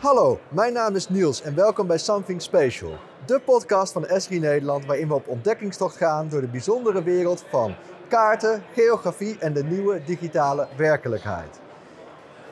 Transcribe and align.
Hallo, 0.00 0.38
mijn 0.48 0.72
naam 0.72 0.94
is 0.94 1.08
Niels 1.08 1.42
en 1.42 1.54
welkom 1.54 1.86
bij 1.86 1.98
Something 1.98 2.42
Special. 2.42 2.92
De 3.26 3.40
podcast 3.40 3.92
van 3.92 4.06
Esri 4.06 4.38
Nederland 4.38 4.86
waarin 4.86 5.08
we 5.08 5.14
op 5.14 5.28
ontdekkingstocht 5.28 5.96
gaan 5.96 6.28
door 6.28 6.40
de 6.40 6.46
bijzondere 6.46 7.02
wereld 7.02 7.44
van 7.48 7.74
kaarten, 8.08 8.62
geografie 8.72 9.38
en 9.38 9.52
de 9.52 9.64
nieuwe 9.64 10.02
digitale 10.04 10.68
werkelijkheid. 10.76 11.60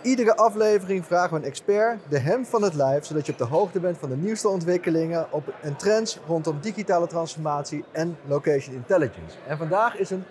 Iedere 0.03 0.37
aflevering 0.37 1.05
vragen 1.05 1.31
we 1.31 1.37
een 1.37 1.51
expert 1.51 2.01
de 2.09 2.19
hem 2.19 2.47
van 2.47 2.63
het 2.63 2.75
lijf, 2.75 3.05
zodat 3.05 3.27
je 3.27 3.33
op 3.33 3.39
de 3.39 3.45
hoogte 3.45 3.81
bent 3.81 3.99
van 3.99 4.09
de 4.09 4.17
nieuwste 4.17 4.49
ontwikkelingen 4.49 5.33
op 5.33 5.55
en 5.61 5.77
trends 5.77 6.19
rondom 6.27 6.59
digitale 6.61 7.07
transformatie 7.07 7.85
en 7.93 8.19
location 8.27 8.75
intelligence. 8.75 9.37
En 9.47 9.59
vandaag 9.59 9.97
is 9.97 10.11
een 10.11 10.25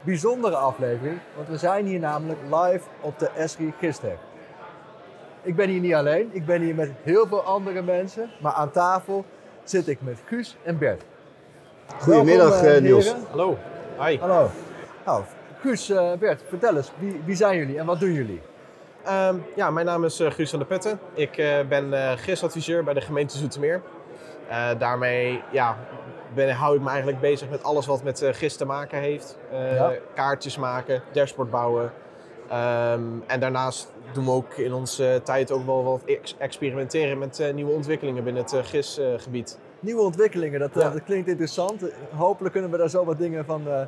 bijzondere 0.00 0.56
aflevering, 0.56 1.18
want 1.36 1.48
we 1.48 1.56
zijn 1.56 1.86
hier 1.86 2.00
namelijk 2.00 2.40
live 2.42 2.84
op 3.00 3.18
de 3.18 3.28
Esri 3.28 3.74
Gistheg. 3.78 4.18
Ik 5.42 5.56
ben 5.56 5.68
hier 5.68 5.80
niet 5.80 5.94
alleen, 5.94 6.28
ik 6.32 6.46
ben 6.46 6.60
hier 6.60 6.74
met 6.74 6.90
heel 7.02 7.26
veel 7.26 7.42
andere 7.42 7.82
mensen, 7.82 8.30
maar 8.40 8.52
aan 8.52 8.70
tafel 8.70 9.24
zit 9.64 9.88
ik 9.88 9.98
met 10.02 10.18
Guus 10.26 10.56
en 10.62 10.78
Bert. 10.78 11.02
Goedemiddag 11.98 12.48
Welkom, 12.60 12.68
eh, 12.76 12.80
Niels. 12.82 13.04
heren. 13.04 13.22
Hallo. 13.30 13.58
Hi. 14.00 14.18
Hallo. 14.18 14.50
Nou, 15.06 15.22
Guus, 15.60 15.90
eh, 15.90 16.12
Bert, 16.18 16.42
vertel 16.48 16.76
eens, 16.76 16.92
wie, 16.98 17.20
wie 17.24 17.36
zijn 17.36 17.56
jullie 17.58 17.78
en 17.78 17.86
wat 17.86 18.00
doen 18.00 18.12
jullie? 18.12 18.40
Ehm, 19.04 19.36
ja, 19.56 19.70
mijn 19.70 19.86
naam 19.86 20.04
is 20.04 20.20
eh, 20.20 20.30
Guus 20.30 20.50
van 20.50 20.58
der 20.58 20.68
Putten. 20.68 20.98
Ik 21.14 21.36
eh, 21.38 21.58
ben 21.68 21.92
eh 21.94 22.12
GIS-adviseur 22.16 22.84
bij 22.84 22.94
de 22.94 23.00
gemeente 23.00 23.36
Zoetermeer. 23.38 23.82
Eh, 24.48 24.68
daarmee 24.78 25.42
ja, 25.50 25.76
ben, 26.34 26.50
hou 26.54 26.76
ik 26.76 26.82
me 26.82 26.88
eigenlijk 26.88 27.20
bezig 27.20 27.50
met 27.50 27.62
alles 27.62 27.86
wat 27.86 28.02
met 28.02 28.22
eh, 28.22 28.32
GIS 28.34 28.56
te 28.56 28.64
maken 28.64 28.98
heeft. 28.98 29.38
Eh, 29.52 29.74
Ja. 29.74 29.92
Kaartjes 30.14 30.56
maken, 30.56 31.02
dashboard 31.12 31.50
bouwen. 31.50 31.92
Ehm, 32.52 33.00
en 33.26 33.40
daarnaast 33.40 33.92
doen 34.12 34.24
we 34.24 34.30
ook 34.30 34.52
in 34.56 34.72
onze 34.72 35.20
tijd 35.24 35.52
ook 35.52 35.66
wel 35.66 35.84
wat 35.84 36.00
ex- 36.04 36.36
experimenteren 36.38 37.18
met 37.18 37.40
eh, 37.40 37.54
nieuwe 37.54 37.72
ontwikkelingen 37.72 38.24
binnen 38.24 38.42
het 38.42 38.56
GIS-gebied. 38.66 39.58
Nieuwe 39.80 40.00
ontwikkelingen, 40.02 40.60
dat, 40.60 40.70
eh, 40.76 40.82
Ja. 40.82 40.90
dat 40.90 41.02
klinkt 41.04 41.28
interessant. 41.28 41.82
Eh, 41.82 41.94
Hopelijk 42.18 42.52
kunnen 42.52 42.70
we 42.70 42.76
daar 42.76 42.90
zo 42.90 43.04
wat 43.04 43.18
dingen 43.18 43.44
van, 43.44 43.62
eh, 43.68 43.80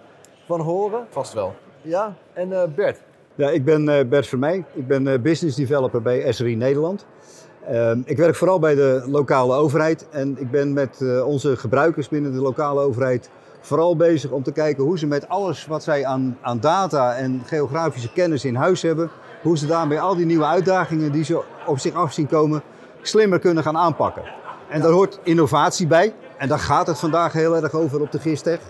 van 0.46 0.60
horen. 0.60 1.06
Vast 1.10 1.32
wel. 1.32 1.54
Ja, 1.82 2.14
en 2.32 2.52
eh, 2.52 2.62
Bert, 2.74 3.02
Ja, 3.34 3.50
ik 3.50 3.64
ben 3.64 3.88
eh, 3.88 4.04
Bert 4.08 4.26
Vermeij. 4.26 4.64
Ik 4.72 4.86
ben 4.86 5.06
eh, 5.08 5.18
business 5.20 5.56
developer 5.56 6.02
bij 6.02 6.32
SRI 6.32 6.56
Nederland. 6.56 7.06
Ehm, 7.68 7.98
ik 8.04 8.16
werk 8.16 8.34
vooral 8.34 8.58
bij 8.58 8.74
de 8.74 9.04
lokale 9.06 9.54
overheid 9.56 10.08
en 10.10 10.36
ik 10.40 10.50
ben 10.50 10.72
met 10.72 11.00
eh, 11.00 11.26
onze 11.26 11.56
gebruikers 11.56 12.08
binnen 12.08 12.32
de 12.32 12.40
lokale 12.40 12.80
overheid 12.80 13.30
vooral 13.64 13.96
bezig 13.96 14.30
om 14.30 14.42
te 14.42 14.52
kijken 14.52 14.84
hoe 14.84 14.98
ze 14.98 15.06
met 15.06 15.28
alles 15.28 15.66
wat 15.66 15.82
zij 15.82 16.06
aan, 16.06 16.38
aan 16.40 16.60
data 16.60 17.14
en 17.14 17.42
geografische 17.46 18.12
kennis 18.12 18.44
in 18.44 18.54
huis 18.54 18.82
hebben, 18.82 19.10
hoe 19.42 19.58
ze 19.58 19.66
daarmee 19.66 20.00
al 20.00 20.16
die 20.16 20.26
nieuwe 20.26 20.44
uitdagingen 20.44 21.12
die 21.12 21.24
ze 21.24 21.42
op 21.66 21.78
zich 21.78 21.94
af 21.94 22.12
zien 22.12 22.26
komen, 22.26 22.62
slimmer 23.02 23.38
kunnen 23.38 23.62
gaan 23.62 23.76
aanpakken. 23.76 24.22
En 24.68 24.80
daar 24.80 24.90
hoort 24.90 25.18
innovatie 25.22 25.86
bij 25.86 26.14
en 26.38 26.48
daar 26.48 26.58
gaat 26.58 26.86
het 26.86 26.98
vandaag 26.98 27.32
heel 27.32 27.56
erg 27.56 27.72
over 27.72 28.00
op 28.00 28.12
de 28.12 28.18
Gistech. 28.18 28.60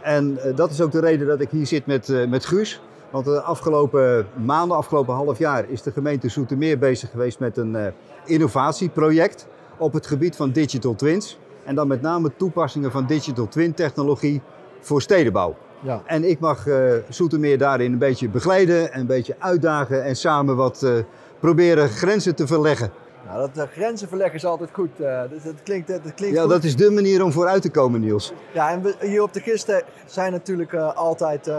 En 0.00 0.38
eh, 0.38 0.56
dat 0.56 0.70
is 0.70 0.80
ook 0.80 0.92
de 0.92 1.00
reden 1.00 1.26
dat 1.26 1.40
ik 1.40 1.50
hier 1.50 1.66
zit 1.66 1.86
met, 1.86 2.08
eh, 2.08 2.28
met 2.28 2.46
Guus. 2.46 2.80
Want 3.10 3.24
de 3.24 3.40
afgelopen 3.40 4.26
maanden, 4.44 4.76
afgelopen 4.76 5.14
half 5.14 5.38
jaar, 5.38 5.68
is 5.68 5.82
de 5.82 5.92
gemeente 5.92 6.28
Zoetermeer 6.28 6.78
bezig 6.78 7.10
geweest 7.10 7.38
met 7.38 7.56
een 7.56 7.76
eh, 7.76 7.92
innovatieproject 8.24 9.46
op 9.78 9.92
het 9.92 10.06
gebied 10.06 10.36
van 10.36 10.50
digital 10.50 10.94
twins. 10.94 11.38
En 11.64 11.74
dan 11.74 11.88
met 11.88 12.02
name 12.02 12.30
toepassingen 12.36 12.90
van 12.90 13.06
digital 13.06 13.48
twin 13.48 13.74
technologie 13.74 14.40
voor 14.80 15.02
stedenbouw. 15.02 15.56
ja. 15.80 16.02
En 16.06 16.24
ik 16.24 16.40
mag 16.40 16.66
eh 16.66 16.92
Zoetermeer 17.08 17.58
daarin 17.58 17.92
een 17.92 17.98
beetje 17.98 18.28
begeleiden, 18.28 18.92
en 18.92 19.00
een 19.00 19.06
beetje 19.06 19.34
uitdagen 19.38 20.04
en 20.04 20.16
samen 20.16 20.56
wat 20.56 20.82
eh, 20.82 20.92
proberen 21.40 21.88
grenzen 21.88 22.34
te 22.34 22.46
verleggen. 22.46 22.90
Nou, 23.26 23.40
dat 23.54 23.64
eh, 23.66 23.72
grenzen 23.72 24.08
verleggen 24.08 24.36
is 24.36 24.44
altijd 24.44 24.70
goed. 24.72 25.00
eh, 25.00 25.22
dus 25.30 25.42
dat 25.42 25.62
klinkt, 25.62 25.88
dat 25.88 26.14
klinkt 26.14 26.36
Ja, 26.36 26.42
goed. 26.42 26.50
dat 26.50 26.64
is 26.64 26.76
de 26.76 26.90
manier 26.90 27.24
om 27.24 27.32
vooruit 27.32 27.62
te 27.62 27.70
komen, 27.70 28.00
Niels. 28.00 28.32
Ja, 28.54 28.70
en 28.70 28.82
we, 28.82 28.94
hier 29.00 29.22
op 29.22 29.32
de 29.32 29.40
Gisten 29.40 29.82
zijn 30.06 30.32
natuurlijk 30.32 30.74
altijd 30.74 31.50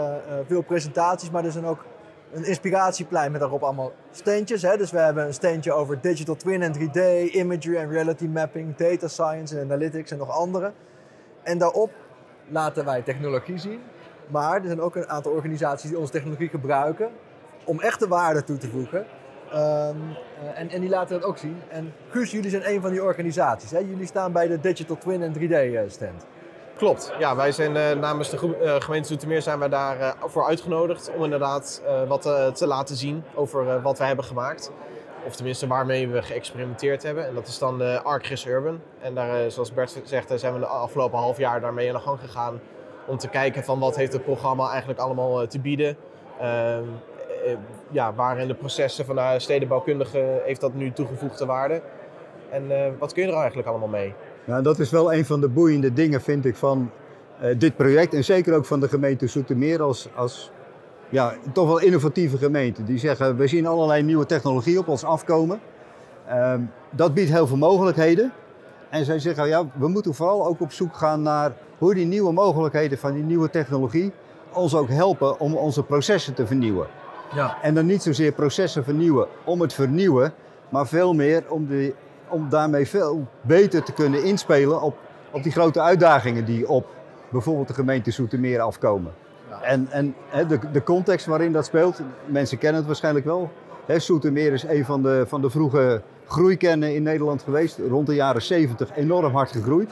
veel 0.48 0.62
presentaties, 0.62 1.30
maar 1.30 1.44
er 1.44 1.52
zijn 1.52 1.66
ook 1.66 1.84
een 2.32 2.44
inspiratieplein 2.44 3.30
met 3.30 3.40
daarop 3.40 3.62
allemaal 3.62 3.92
steentjes. 4.10 4.62
Hè? 4.62 4.76
Dus 4.76 4.90
we 4.90 4.98
hebben 4.98 5.26
een 5.26 5.34
steentje 5.34 5.72
over 5.72 6.00
digital 6.00 6.36
twin 6.36 6.62
en 6.62 6.74
3D, 6.74 7.32
imagery 7.32 7.76
en 7.76 7.90
reality 7.90 8.26
mapping, 8.26 8.76
data 8.76 9.08
science 9.08 9.58
en 9.58 9.64
analytics 9.64 10.10
en 10.10 10.18
nog 10.18 10.30
andere. 10.30 10.72
En 11.42 11.58
daarop 11.58 11.90
laten 12.48 12.84
wij 12.84 13.02
technologie 13.02 13.58
zien, 13.58 13.80
maar 14.26 14.60
er 14.60 14.66
zijn 14.66 14.80
ook 14.80 14.96
een 14.96 15.08
aantal 15.08 15.32
organisaties 15.32 15.88
die 15.88 15.98
onze 15.98 16.12
technologie 16.12 16.48
gebruiken 16.48 17.10
om 17.64 17.80
echte 17.80 18.08
waarde 18.08 18.44
toe 18.44 18.56
te 18.56 18.68
voegen. 18.68 19.06
Ehm, 19.50 19.96
eh, 20.40 20.60
en, 20.60 20.68
en 20.68 20.80
die 20.80 20.90
laten 20.90 21.20
dat 21.20 21.28
ook 21.28 21.38
zien. 21.38 21.56
En 21.68 21.92
Guus, 22.08 22.30
jullie 22.30 22.50
zijn 22.50 22.68
een 22.70 22.80
van 22.80 22.90
die 22.90 23.02
organisaties. 23.02 23.70
Hè? 23.70 23.78
Jullie 23.78 24.06
staan 24.06 24.32
bij 24.32 24.48
de 24.48 24.60
Digital 24.60 24.98
Twin 24.98 25.22
en 25.22 25.32
3D 25.32 25.52
eh, 25.52 25.80
stand. 25.86 26.26
Klopt. 26.82 27.12
Ja, 27.18 27.36
wij 27.36 27.52
zijn 27.52 27.76
eh, 27.76 27.96
namens 27.96 28.30
de 28.30 28.36
gro- 28.36 28.52
eh, 28.52 28.74
gemeente 28.80 29.08
Zoetermeer 29.08 29.42
zijn 29.42 29.58
wij 29.58 29.68
daar 29.68 30.00
eh, 30.00 30.10
voor 30.26 30.46
uitgenodigd 30.46 31.10
om 31.16 31.24
inderdaad 31.24 31.82
wat 32.08 32.22
te 32.56 32.66
laten 32.66 32.96
zien 32.96 33.24
over 33.34 33.82
wat 33.82 33.98
wij 33.98 34.06
hebben 34.06 34.24
gemaakt. 34.24 34.72
Of 35.26 35.36
tenminste 35.36 35.66
waarmee 35.66 36.08
we 36.08 36.22
geëxperimenteerd 36.22 37.02
hebben. 37.02 37.26
En 37.26 37.34
dat 37.34 37.46
is 37.46 37.58
dan 37.58 37.78
de 37.78 38.00
ArcGIS 38.02 38.46
Urban. 38.46 38.80
En 39.00 39.14
daar, 39.14 39.50
zoals 39.50 39.72
Bert 39.72 40.00
zegt, 40.04 40.32
zijn 40.34 40.52
we 40.52 40.58
de 40.58 40.66
afgelopen 40.66 41.18
half 41.18 41.38
jaar 41.38 41.60
daarmee 41.60 41.88
aan 41.88 41.94
de 41.94 42.00
gang 42.00 42.20
gegaan. 42.20 42.60
Om 43.06 43.18
te 43.18 43.28
kijken 43.28 43.64
van 43.64 43.78
wat 43.78 43.96
heeft 43.96 44.12
het 44.12 44.24
programma 44.24 44.70
eigenlijk 44.70 45.00
allemaal 45.00 45.46
te 45.46 45.60
bieden. 45.60 45.96
Ehm, 46.40 46.84
eh, 47.44 47.56
ja, 47.90 48.14
waar 48.14 48.38
in 48.38 48.48
de 48.48 48.54
processen 48.54 49.04
van 49.04 49.16
de 49.16 49.34
stedenbouwkundige 49.36 50.40
heeft 50.44 50.60
dat 50.60 50.74
nu 50.74 50.92
toegevoegde 50.92 51.46
waarde. 51.46 51.82
En 52.50 52.98
wat 52.98 53.12
kun 53.12 53.22
je 53.22 53.28
er 53.28 53.38
eigenlijk 53.38 53.68
allemaal 53.68 53.88
mee? 53.88 54.14
Ja, 54.44 54.62
dat 54.62 54.78
is 54.78 54.90
wel 54.90 55.12
een 55.12 55.24
van 55.24 55.40
de 55.40 55.48
boeiende 55.48 55.92
dingen, 55.92 56.20
vind 56.20 56.44
ik, 56.44 56.56
van 56.56 56.90
eh, 57.40 57.58
dit 57.58 57.76
project. 57.76 58.14
En 58.14 58.24
zeker 58.24 58.54
ook 58.54 58.64
van 58.64 58.80
de 58.80 58.88
gemeente 58.88 59.26
Zoetermeer 59.26 59.82
als, 59.82 60.08
als 60.14 60.50
ja, 61.08 61.34
toch 61.52 61.66
wel 61.66 61.80
innovatieve 61.80 62.38
gemeente. 62.38 62.84
Die 62.84 62.98
zeggen, 62.98 63.36
we 63.36 63.46
zien 63.46 63.66
allerlei 63.66 64.02
nieuwe 64.02 64.26
technologie 64.26 64.78
op 64.78 64.88
ons 64.88 65.04
afkomen. 65.04 65.60
Ehm, 66.26 66.60
dat 66.90 67.14
biedt 67.14 67.30
heel 67.30 67.46
veel 67.46 67.56
mogelijkheden. 67.56 68.32
En 68.90 69.04
zij 69.04 69.18
zeggen, 69.18 69.48
ja, 69.48 69.64
we 69.74 69.88
moeten 69.88 70.14
vooral 70.14 70.46
ook 70.46 70.60
op 70.60 70.72
zoek 70.72 70.96
gaan 70.96 71.22
naar 71.22 71.52
hoe 71.78 71.94
die 71.94 72.06
nieuwe 72.06 72.32
mogelijkheden 72.32 72.98
van 72.98 73.12
die 73.12 73.22
nieuwe 73.22 73.50
technologie 73.50 74.12
ons 74.52 74.74
ook 74.74 74.88
helpen 74.88 75.40
om 75.40 75.54
onze 75.54 75.82
processen 75.82 76.34
te 76.34 76.46
vernieuwen. 76.46 76.86
Ja. 77.34 77.56
En 77.62 77.74
dan 77.74 77.86
niet 77.86 78.02
zozeer 78.02 78.32
processen 78.32 78.84
vernieuwen 78.84 79.26
om 79.44 79.60
het 79.60 79.72
vernieuwen, 79.72 80.32
maar 80.68 80.86
veel 80.86 81.14
meer 81.14 81.44
om, 81.48 81.66
de, 81.66 81.94
om 82.32 82.48
daarmee 82.48 82.86
veel 82.86 83.26
beter 83.40 83.82
te 83.82 83.92
kunnen 83.92 84.24
inspelen 84.24 84.82
op, 84.82 84.96
op 85.30 85.42
die 85.42 85.52
grote 85.52 85.80
uitdagingen 85.80 86.44
die 86.44 86.68
op 86.68 86.86
bijvoorbeeld 87.30 87.68
de 87.68 87.74
gemeente 87.74 88.10
Zoetermeer 88.10 88.60
afkomen. 88.60 89.12
Ja. 89.48 89.62
En, 89.62 89.88
en 89.90 90.14
de, 90.48 90.58
de 90.72 90.82
context 90.82 91.26
waarin 91.26 91.52
dat 91.52 91.64
speelt, 91.64 92.00
mensen 92.26 92.58
kennen 92.58 92.76
het 92.76 92.86
waarschijnlijk 92.86 93.24
wel. 93.24 93.50
Hè, 93.86 93.98
Zoetermeer 93.98 94.52
is 94.52 94.62
een 94.62 94.84
van 94.84 95.02
de, 95.02 95.24
van 95.26 95.40
de 95.40 95.50
vroege 95.50 96.02
groeikernen 96.26 96.94
in 96.94 97.02
Nederland 97.02 97.42
geweest, 97.42 97.78
rond 97.88 98.06
de 98.06 98.14
jaren 98.14 98.42
70 98.42 98.96
enorm 98.96 99.34
hard 99.34 99.50
gegroeid. 99.50 99.90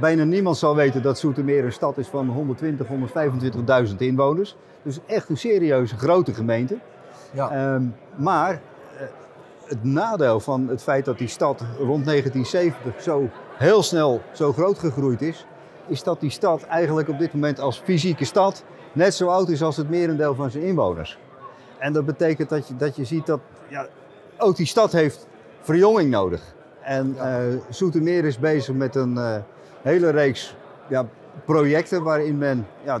Bijna 0.00 0.24
niemand 0.24 0.56
zal 0.56 0.76
weten 0.76 1.02
dat 1.02 1.18
Zoetermeer 1.18 1.64
een 1.64 1.72
stad 1.72 1.98
is 1.98 2.08
van 2.08 2.28
120, 2.28 2.86
125.000 3.88 3.96
inwoners. 3.98 4.56
Dus 4.82 4.98
echt 5.06 5.28
een 5.28 5.36
serieuze 5.36 5.96
grote 5.96 6.34
gemeente. 6.34 6.78
Ja. 7.30 7.50
Ehm, 7.50 7.84
maar 8.16 8.60
het 9.66 9.84
nadeel 9.84 10.40
van 10.40 10.68
het 10.68 10.82
feit 10.82 11.04
dat 11.04 11.18
die 11.18 11.28
stad 11.28 11.60
rond 11.78 12.04
1970 12.06 13.02
zo 13.02 13.28
heel 13.56 13.82
snel 13.82 14.22
zo 14.32 14.52
groot 14.52 14.78
gegroeid 14.78 15.22
is, 15.22 15.46
is 15.86 16.02
dat 16.02 16.20
die 16.20 16.30
stad 16.30 16.62
eigenlijk 16.62 17.08
op 17.08 17.18
dit 17.18 17.32
moment 17.32 17.60
als 17.60 17.78
fysieke 17.84 18.24
stad 18.24 18.64
net 18.92 19.14
zo 19.14 19.28
oud 19.28 19.48
is 19.48 19.62
als 19.62 19.76
het 19.76 19.90
merendeel 19.90 20.34
van 20.34 20.50
zijn 20.50 20.64
inwoners. 20.64 21.18
En 21.78 21.92
dat 21.92 22.04
betekent 22.04 22.48
dat 22.48 22.68
je, 22.68 22.76
dat 22.76 22.96
je 22.96 23.04
ziet 23.04 23.26
dat 23.26 23.40
ja, 23.68 23.86
ook 24.38 24.56
die 24.56 24.66
stad 24.66 24.92
heeft 24.92 25.26
verjonging 25.60 26.10
nodig. 26.10 26.54
En 26.82 27.14
Ja. 27.16 27.40
eh 27.40 27.56
Zoetermeer 27.68 28.24
is 28.24 28.38
bezig 28.38 28.74
met 28.74 28.94
een 28.94 29.18
eh, 29.18 29.36
hele 29.82 30.10
reeks 30.10 30.56
ja, 30.88 31.06
projecten 31.44 32.02
waarin 32.02 32.38
men 32.38 32.66
ja, 32.84 33.00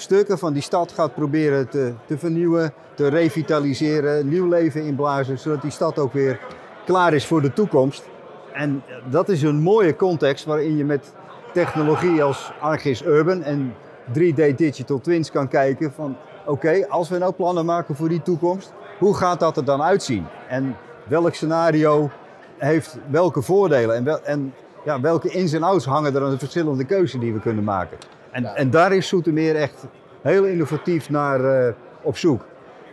stukken 0.00 0.38
van 0.38 0.52
die 0.52 0.62
stad 0.62 0.92
gaat 0.92 1.14
proberen 1.14 1.68
te, 1.68 1.92
te 2.06 2.18
vernieuwen, 2.18 2.72
te 2.94 3.08
revitaliseren, 3.08 4.28
nieuw 4.28 4.48
leven 4.48 4.82
inblazen, 4.82 5.38
zodat 5.38 5.62
die 5.62 5.70
stad 5.70 5.98
ook 5.98 6.12
weer 6.12 6.40
klaar 6.84 7.14
is 7.14 7.26
voor 7.26 7.42
de 7.42 7.52
toekomst. 7.52 8.08
En 8.52 8.82
dat 9.10 9.28
is 9.28 9.42
een 9.42 9.60
mooie 9.60 9.96
context 9.96 10.44
waarin 10.44 10.76
je 10.76 10.84
met 10.84 11.12
technologie 11.52 12.22
als 12.22 12.52
ArcGIS 12.60 13.04
Urban 13.04 13.42
en 13.42 13.74
3D 14.08 14.54
Digital 14.56 15.00
Twins 15.00 15.30
kan 15.30 15.48
kijken 15.48 15.92
van 15.92 16.16
oké, 16.46 16.88
als 16.88 17.08
we 17.08 17.18
nou 17.18 17.32
plannen 17.32 17.64
maken 17.64 17.96
voor 17.96 18.08
die 18.08 18.22
toekomst, 18.22 18.72
hoe 18.98 19.16
gaat 19.16 19.40
dat 19.40 19.56
er 19.56 19.64
dan 19.64 19.82
uitzien? 19.82 20.26
En 20.48 20.76
welk 21.08 21.34
scenario 21.34 22.10
heeft 22.58 22.98
welke 23.10 23.42
voordelen 23.42 23.96
en, 23.96 24.04
wel, 24.04 24.22
en 24.22 24.54
ja, 24.84 25.00
welke 25.00 25.28
ins 25.28 25.52
en 25.52 25.62
outs 25.62 25.84
hangen 25.84 26.14
er 26.14 26.22
aan 26.22 26.30
de 26.30 26.38
verschillende 26.38 26.84
keuzes 26.84 27.20
die 27.20 27.32
we 27.32 27.40
kunnen 27.40 27.64
maken? 27.64 27.98
En, 28.30 28.42
Ja. 28.42 28.54
en 28.54 28.70
daar 28.70 28.92
is 28.92 29.08
Zoetermeer 29.08 29.56
echt 29.56 29.86
heel 30.22 30.44
innovatief 30.44 31.10
naar 31.10 31.44
eh, 31.44 31.72
op 32.02 32.16
zoek. 32.16 32.44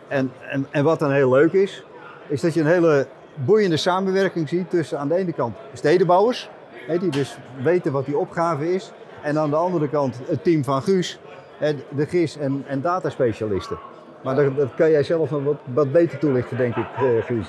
En, 0.07 0.31
en, 0.49 0.67
en 0.71 0.83
wat 0.83 0.99
dan 0.99 1.11
heel 1.11 1.31
leuk 1.31 1.53
is, 1.53 1.85
is 2.27 2.41
dat 2.41 2.53
je 2.53 2.59
een 2.59 2.67
hele 2.67 3.07
boeiende 3.33 3.77
samenwerking 3.77 4.49
zie 4.49 4.67
tussen 4.67 4.99
aan 4.99 5.07
de 5.07 5.15
ene 5.15 5.33
kant 5.33 5.55
stedenbouwers, 5.73 6.49
hè, 6.87 6.97
die 6.97 7.11
dus 7.11 7.37
weten 7.63 7.91
wat 7.91 8.05
die 8.05 8.17
opgave 8.17 8.73
is. 8.73 8.91
En 9.21 9.37
aan 9.39 9.49
de 9.49 9.55
andere 9.55 9.89
kant 9.89 10.19
het 10.27 10.43
team 10.43 10.63
van 10.63 10.81
Guus, 10.81 11.19
hè, 11.57 11.73
de 11.95 12.05
GIS 12.05 12.37
en, 12.37 12.63
en 12.67 12.81
dataspecialisten. 12.81 13.77
Maar 14.23 14.35
dat, 14.35 14.55
dat 14.57 14.75
kan 14.75 14.91
jij 14.91 15.03
zelf 15.03 15.29
wat, 15.29 15.57
wat 15.73 15.91
beter 15.91 16.17
toelichten, 16.19 16.57
denk 16.57 16.75
ik, 16.75 16.87
eh, 16.97 17.03
Guus. 17.23 17.47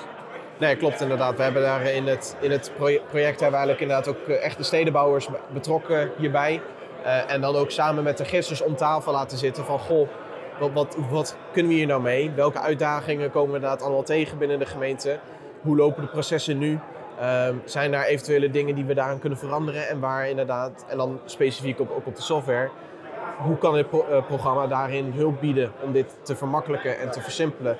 Nee, 0.59 0.75
klopt 0.75 1.01
inderdaad. 1.01 1.37
We 1.37 1.43
hebben 1.43 1.61
daar 1.61 1.81
in 1.81 2.07
het, 2.07 2.35
in 2.39 2.51
het 2.51 2.71
proje- 2.75 3.01
project 3.09 3.39
hebben 3.39 3.59
we 3.59 3.65
eigenlijk 3.65 3.79
inderdaad 3.79 4.07
ook 4.07 4.27
eh, 4.27 4.45
echt 4.45 4.57
de 4.57 4.63
stedenbouwers 4.63 5.29
betrokken 5.53 6.11
hierbij. 6.17 6.61
Eh, 7.03 7.31
en 7.31 7.41
dan 7.41 7.55
ook 7.55 7.71
samen 7.71 8.03
met 8.03 8.17
de 8.17 8.25
gisters 8.25 8.61
om 8.61 8.75
tafel 8.75 9.11
laten 9.11 9.37
zitten 9.37 9.65
van 9.65 9.79
goh, 9.79 10.07
wat, 10.73 10.97
wat, 11.09 11.37
kunnen 11.51 11.71
we 11.71 11.77
hier 11.77 11.87
nou 11.87 12.01
mee? 12.01 12.31
Welke 12.35 12.59
uitdagingen 12.59 13.31
komen 13.31 13.49
we 13.49 13.55
inderdaad 13.55 13.81
allemaal 13.81 14.03
tegen 14.03 14.37
binnen 14.37 14.59
de 14.59 14.65
gemeente? 14.65 15.19
Hoe 15.61 15.75
lopen 15.75 16.01
de 16.01 16.09
processen 16.09 16.57
nu? 16.57 16.79
Ehm, 17.19 17.55
zijn 17.65 17.91
daar 17.91 18.05
eventuele 18.05 18.51
dingen 18.51 18.75
die 18.75 18.85
we 18.85 18.93
daaraan 18.93 19.19
kunnen 19.19 19.39
veranderen? 19.39 19.87
En 19.87 19.99
waar 19.99 20.29
inderdaad, 20.29 20.85
en 20.87 20.97
dan 20.97 21.19
specifiek 21.25 21.79
op, 21.79 21.91
ook 21.91 22.07
op 22.07 22.15
de 22.15 22.21
software, 22.21 22.69
hoe 23.37 23.57
kan 23.57 23.77
het 23.77 23.87
eh, 23.91 24.25
programma 24.25 24.67
daarin 24.67 25.11
hulp 25.15 25.39
bieden 25.39 25.71
om 25.83 25.91
dit 25.91 26.15
te 26.21 26.35
vermakkelijken 26.35 26.99
en 26.99 27.11
te 27.11 27.21
versimpelen? 27.21 27.77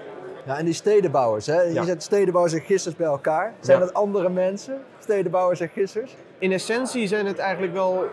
Ja, 0.50 0.58
en 0.58 0.66
die 0.66 0.74
stedenbouwers, 0.74 1.46
hè? 1.46 1.62
je 1.62 1.74
Ja. 1.74 1.84
zet 1.84 2.04
stedenbouwers 2.04 2.54
en 2.54 2.62
gissers 2.62 2.96
bij 2.96 3.08
elkaar. 3.08 3.54
Zijn 3.60 3.80
Ja. 3.80 3.86
dat 3.86 3.94
andere 3.94 4.30
mensen, 4.30 4.82
stedenbouwers 5.00 5.60
en 5.60 5.70
gissers? 5.70 6.16
In 6.40 6.52
essentie 6.52 7.08
zijn 7.08 7.26
het 7.26 7.38
eigenlijk 7.38 7.74
wel 7.74 8.06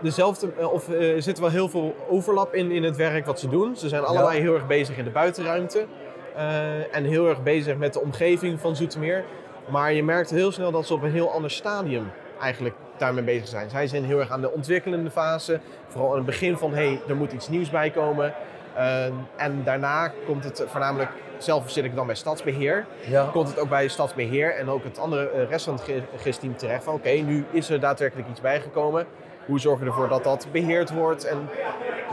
dezelfde, 0.00 0.52
eh, 0.58 0.72
of 0.72 0.88
eh, 0.88 1.14
er 1.14 1.22
zit 1.22 1.38
wel 1.38 1.48
heel 1.48 1.68
veel 1.68 1.94
overlap 2.08 2.54
in, 2.54 2.70
in 2.70 2.82
het 2.82 2.96
werk 2.96 3.26
wat 3.26 3.40
ze 3.40 3.48
doen. 3.48 3.76
Ze 3.76 3.88
zijn 3.88 4.02
allebei 4.04 4.40
heel 4.40 4.54
erg 4.54 4.66
bezig 4.66 4.96
in 4.98 5.04
de 5.04 5.10
buitenruimte 5.10 5.86
eh, 6.36 6.96
en 6.96 7.04
heel 7.04 7.28
erg 7.28 7.42
bezig 7.42 7.76
met 7.76 7.92
de 7.92 8.00
omgeving 8.00 8.60
van 8.60 8.76
Zoetermeer. 8.76 9.24
Maar 9.70 9.92
je 9.92 10.04
merkt 10.04 10.30
heel 10.30 10.52
snel 10.52 10.70
dat 10.70 10.86
ze 10.86 10.94
op 10.94 11.02
een 11.02 11.12
heel 11.12 11.30
ander 11.32 11.50
stadium 11.50 12.10
eigenlijk 12.40 12.74
daarmee 12.96 13.24
bezig 13.24 13.48
zijn. 13.48 13.70
Zij 13.70 13.86
zijn 13.86 14.04
heel 14.04 14.18
erg 14.18 14.30
aan 14.30 14.40
de 14.40 14.52
ontwikkelende 14.52 15.10
fase, 15.10 15.60
vooral 15.88 16.10
aan 16.10 16.16
het 16.16 16.26
begin 16.26 16.56
van 16.56 16.70
hé, 16.74 16.86
hey, 16.86 17.00
er 17.08 17.16
moet 17.16 17.32
iets 17.32 17.48
nieuws 17.48 17.70
bij 17.70 17.90
komen. 17.90 18.34
Eh, 18.74 19.04
en 19.36 19.60
daarna 19.64 20.12
komt 20.26 20.44
het 20.44 20.64
voornamelijk, 20.66 21.10
zelf 21.38 21.70
zit 21.70 21.84
ik 21.84 21.94
dan 21.94 22.06
bij 22.06 22.14
stadsbeheer 22.14 22.86
Ja. 23.06 23.28
komt 23.32 23.48
het 23.48 23.58
ook 23.58 23.68
bij 23.68 23.88
stadsbeheer 23.88 24.54
en 24.56 24.68
ook 24.68 24.84
het 24.84 24.98
andere 24.98 25.30
eh, 25.30 25.48
rest 25.48 25.64
van 25.64 25.74
het 25.74 25.82
ge- 25.82 26.02
GIS-team 26.16 26.56
terecht. 26.56 26.84
Van 26.84 26.94
oké, 26.94 27.10
nu 27.10 27.44
is 27.50 27.70
er 27.70 27.80
daadwerkelijk 27.80 28.28
iets 28.28 28.40
bijgekomen. 28.40 29.06
Hoe 29.46 29.60
zorgen 29.60 29.84
we 29.84 29.90
ervoor 29.90 30.08
dat 30.08 30.24
dat 30.24 30.46
beheerd 30.52 30.90
wordt 30.92 31.24
en 31.24 31.48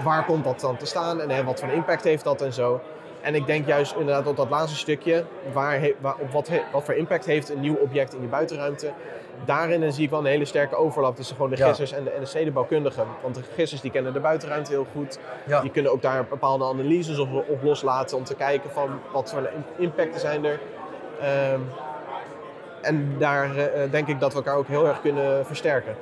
waar 0.04 0.26
komt 0.26 0.44
dat 0.44 0.60
dan 0.60 0.78
te 0.78 0.86
staan 0.86 1.22
en 1.22 1.30
eh, 1.30 1.46
wat 1.46 1.60
voor 1.60 1.70
impact 1.70 2.04
heeft 2.04 2.24
dat 2.24 2.42
en 2.42 2.54
zo. 2.54 2.82
En 3.22 3.36
ik 3.36 3.46
denk 3.46 3.68
juist 3.68 3.96
inderdaad 3.96 4.28
op 4.28 4.36
dat 4.36 4.50
laatste 4.50 4.78
stukje, 4.78 5.24
waar, 5.54 5.80
waar, 6.00 6.16
op 6.20 6.32
wat, 6.32 6.50
wat 6.72 6.84
voor 6.84 6.94
impact 6.94 7.26
heeft 7.26 7.50
een 7.50 7.60
nieuw 7.60 7.76
object 7.76 8.14
in 8.14 8.22
je 8.22 8.28
buitenruimte. 8.28 8.92
Daarin 9.46 9.94
zie 9.94 10.04
ik 10.04 10.10
wel 10.10 10.20
een 10.20 10.26
hele 10.26 10.46
sterke 10.46 10.76
overlap 10.76 11.16
tussen 11.16 11.36
gewoon 11.36 11.52
de 11.52 11.58
Ja. 11.58 11.68
gissers 11.68 11.92
en 11.92 12.04
de, 12.04 12.10
en 12.10 12.20
de 12.20 12.26
stedenbouwkundigen. 12.26 13.06
Want 13.22 13.36
de 13.36 13.42
gissers 13.56 13.82
die 13.82 13.92
kennen 13.92 14.14
de 14.14 14.20
buitenruimte 14.20 14.72
heel 14.72 14.86
goed. 14.96 15.20
Ja. 15.48 15.62
Die 15.62 15.72
kunnen 15.72 15.92
ook 15.92 16.02
daar 16.02 16.26
bepaalde 16.26 16.66
analyses 16.66 17.20
op, 17.20 17.30
op 17.48 17.64
loslaten 17.64 18.18
om 18.18 18.24
te 18.24 18.36
kijken 18.36 18.70
van 18.72 18.90
wat 19.14 19.30
voor 19.30 19.40
im- 19.56 19.84
impacten 19.84 20.20
zijn 20.20 20.46
er. 20.46 20.60
Ehm, 21.22 21.60
en 22.82 23.16
daar 23.18 23.56
eh, 23.58 23.92
denk 23.92 24.08
ik 24.08 24.20
dat 24.20 24.32
we 24.32 24.38
elkaar 24.38 24.56
ook 24.56 24.68
heel 24.68 24.88
erg 24.88 25.02
kunnen 25.02 25.46
versterken. 25.46 25.96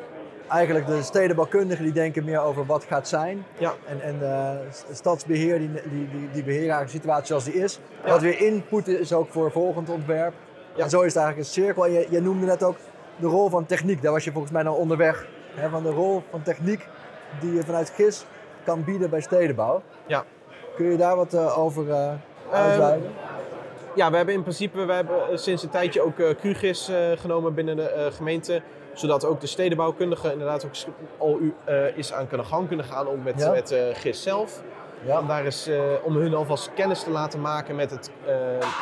Eigenlijk 0.49 0.87
de 0.87 1.03
stedenbouwkundigen 1.03 1.83
die 1.83 1.93
denken 1.93 2.23
meer 2.23 2.39
over 2.39 2.65
wat 2.65 2.83
gaat 2.83 3.07
zijn. 3.07 3.45
Ja. 3.57 3.73
En, 3.87 4.01
en 4.01 4.19
de 4.19 4.57
stadsbeheer 4.91 5.59
die, 5.59 5.69
die, 5.71 6.09
die, 6.09 6.29
die 6.31 6.43
beheren 6.43 6.69
eigenlijk 6.69 6.91
de 6.91 6.97
situatie 6.97 7.25
zoals 7.25 7.43
die 7.43 7.53
is. 7.53 7.79
Ja. 8.03 8.09
Wat 8.09 8.21
weer 8.21 8.41
input 8.41 8.87
is 8.87 9.13
ook 9.13 9.29
voor 9.29 9.51
volgend 9.51 9.89
ontwerp. 9.89 10.33
Ja. 10.75 10.83
En 10.83 10.89
zo 10.89 11.01
is 11.01 11.13
het 11.13 11.23
eigenlijk 11.23 11.47
een 11.47 11.53
cirkel. 11.53 11.85
En 11.85 11.91
je, 11.91 12.07
je 12.09 12.21
noemde 12.21 12.45
net 12.45 12.63
ook 12.63 12.77
de 13.15 13.27
rol 13.27 13.49
van 13.49 13.65
techniek. 13.65 14.01
Daar 14.01 14.11
was 14.11 14.23
je 14.23 14.31
volgens 14.31 14.53
mij 14.53 14.63
nou 14.63 14.77
onderweg. 14.77 15.27
Hè, 15.53 15.69
van 15.69 15.83
de 15.83 15.91
rol 15.91 16.23
van 16.29 16.41
techniek 16.41 16.87
die 17.39 17.53
je 17.53 17.63
vanuit 17.63 17.89
GIS 17.89 18.25
kan 18.63 18.83
bieden 18.83 19.09
bij 19.09 19.21
stedenbouw. 19.21 19.81
Ja. 20.05 20.23
Kun 20.75 20.85
je 20.85 20.97
daar 20.97 21.15
wat 21.15 21.33
eh, 21.33 21.59
over 21.59 21.91
eh 21.91 22.11
uitweiden? 22.51 23.11
Ja, 23.95 24.09
we 24.09 24.17
hebben 24.17 24.35
in 24.35 24.41
principe 24.41 24.85
we 24.85 24.93
hebben 24.93 25.29
eh, 25.29 25.37
sinds 25.37 25.63
een 25.63 25.69
tijdje 25.69 26.01
ook 26.01 26.19
eh 26.19 26.29
QGIS 26.41 26.89
eh, 26.89 27.11
genomen 27.15 27.53
binnen 27.53 27.75
de 27.75 27.89
eh, 27.89 28.11
gemeente. 28.11 28.61
Zodat 28.95 29.25
ook 29.25 29.41
de 29.41 29.47
stedenbouwkundigen 29.47 30.31
inderdaad 30.31 30.65
ook 30.65 30.93
al 31.17 31.37
u, 31.39 31.53
eh, 31.63 31.97
is 31.97 32.13
aan 32.13 32.27
kunnen 32.27 32.45
gang 32.45 32.67
kunnen 32.67 32.85
gaan 32.85 33.07
ook 33.07 33.23
met, 33.23 33.39
Ja. 33.41 33.51
met 33.51 33.71
eh, 33.71 33.83
GIS 33.93 34.23
zelf. 34.23 34.61
ja. 35.05 35.19
Om, 35.19 35.27
daar 35.27 35.45
eens, 35.45 35.67
eh, 35.67 35.79
om 36.03 36.15
hun 36.15 36.33
alvast 36.35 36.71
kennis 36.73 37.03
te 37.03 37.09
laten 37.11 37.41
maken 37.41 37.75
met 37.75 37.91
het, 37.91 38.11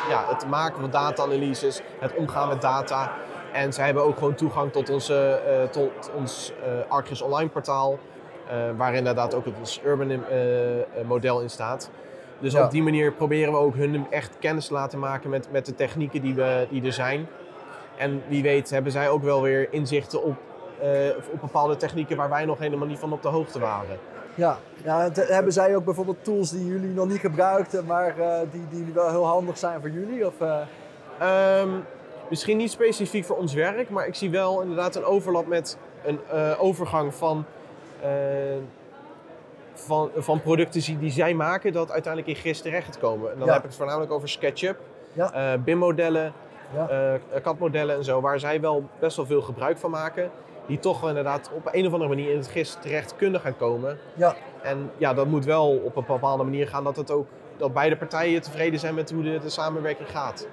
ja, 0.08 0.24
het 0.28 0.46
maken 0.46 0.80
van 0.80 0.90
data-analyses, 0.90 1.80
het 1.98 2.14
omgaan 2.16 2.48
met 2.48 2.60
data. 2.60 3.12
En 3.52 3.72
zij 3.72 3.84
hebben 3.84 4.02
ook 4.04 4.18
gewoon 4.18 4.34
toegang 4.34 4.72
tot, 4.72 4.90
onze, 4.90 5.40
tot 5.70 6.10
ons 6.16 6.52
ArcGIS 6.88 7.22
online 7.22 7.48
portaal, 7.50 7.98
waar 8.76 8.94
inderdaad 8.94 9.34
ook 9.34 9.44
het 9.44 9.80
Urban 9.84 10.24
model 11.06 11.40
in 11.40 11.50
staat. 11.50 11.90
Dus 12.40 12.52
Ja. 12.52 12.64
op 12.64 12.70
die 12.70 12.82
manier 12.82 13.12
proberen 13.12 13.52
we 13.52 13.58
ook 13.58 13.74
hun 13.74 14.06
echt 14.10 14.38
kennis 14.38 14.66
te 14.66 14.72
laten 14.72 14.98
maken 14.98 15.30
met, 15.30 15.48
met 15.50 15.66
de 15.66 15.74
technieken 15.74 16.20
die, 16.22 16.34
we, 16.34 16.66
die 16.70 16.84
er 16.84 16.92
zijn. 16.92 17.28
En 17.96 18.22
wie 18.28 18.42
weet 18.42 18.70
hebben 18.70 18.92
zij 18.92 19.08
ook 19.10 19.22
wel 19.22 19.42
weer 19.42 19.72
inzichten 19.72 20.22
op, 20.22 20.36
eh, 20.80 20.88
op 21.32 21.40
bepaalde 21.40 21.76
technieken 21.76 22.16
waar 22.16 22.28
wij 22.28 22.44
nog 22.44 22.58
helemaal 22.58 22.86
niet 22.88 22.98
van 22.98 23.12
op 23.12 23.22
de 23.22 23.28
hoogte 23.28 23.58
waren. 23.58 23.98
Ja, 24.34 24.58
ja 24.84 25.00
het- 25.02 25.28
hebben 25.28 25.52
zij 25.52 25.76
ook 25.76 25.84
bijvoorbeeld 25.84 26.24
tools 26.24 26.50
die 26.50 26.66
jullie 26.66 26.90
nog 26.90 27.08
niet 27.08 27.20
gebruikten, 27.20 27.84
maar 27.86 28.18
eh, 28.18 28.38
die, 28.50 28.66
die 28.70 28.92
wel 28.94 29.08
heel 29.10 29.26
handig 29.26 29.58
zijn 29.58 29.80
voor 29.80 29.90
jullie? 29.90 30.26
Of, 30.26 30.40
eh, 30.40 30.60
Ehm, 31.18 31.68
misschien 32.30 32.56
niet 32.56 32.70
specifiek 32.70 33.24
voor 33.24 33.36
ons 33.36 33.54
werk, 33.54 33.90
maar 33.90 34.06
ik 34.06 34.14
zie 34.14 34.30
wel 34.30 34.60
inderdaad 34.60 34.94
een 34.96 35.04
overlap 35.04 35.46
met 35.46 35.78
een 36.04 36.18
eh, 36.30 36.50
overgang 36.58 37.14
van, 37.14 37.44
eh, 38.02 38.08
van, 39.74 40.10
van 40.16 40.40
producten 40.42 40.98
die, 40.98 41.10
zij 41.10 41.34
maken, 41.34 41.72
dat 41.72 41.90
uiteindelijk 41.92 42.36
in 42.36 42.42
GIS 42.42 42.60
terecht 42.60 42.98
komen. 42.98 43.32
En 43.32 43.38
dan 43.38 43.46
Ja. 43.46 43.52
heb 43.52 43.62
ik 43.62 43.68
het 43.68 43.78
voornamelijk 43.78 44.12
over 44.12 44.28
SketchUp, 44.28 44.78
Ja. 45.12 45.32
eh, 45.32 45.58
BIM-modellen, 45.62 46.32
Ja. 46.74 46.88
eh, 47.32 47.40
CAD-modellen 47.42 47.96
en 47.96 48.04
zo, 48.04 48.20
waar 48.20 48.38
zij 48.38 48.60
wel 48.60 48.88
best 48.98 49.16
wel 49.16 49.26
veel 49.26 49.42
gebruik 49.42 49.78
van 49.78 49.90
maken. 49.90 50.30
Die 50.66 50.78
toch 50.78 51.00
wel 51.00 51.08
inderdaad 51.08 51.50
op 51.54 51.68
een 51.72 51.86
of 51.86 51.92
andere 51.92 52.10
manier 52.10 52.30
in 52.30 52.36
het 52.36 52.48
GIS 52.48 52.76
terecht 52.80 53.16
kunnen 53.16 53.40
gaan 53.40 53.56
komen. 53.56 53.98
ja, 54.14 54.34
En 54.62 54.90
ja, 54.96 55.14
dat 55.14 55.26
moet 55.26 55.44
wel 55.44 55.68
op 55.84 55.96
een 55.96 56.04
bepaalde 56.06 56.44
manier 56.44 56.68
gaan 56.68 56.84
dat, 56.84 56.96
het 56.96 57.10
ook, 57.10 57.26
dat 57.56 57.72
beide 57.72 57.96
partijen 57.96 58.42
tevreden 58.42 58.80
zijn 58.80 58.94
met 58.94 59.10
hoe 59.10 59.22
de, 59.22 59.38
de 59.42 59.48
samenwerking 59.50 60.08
gaat. 60.10 60.46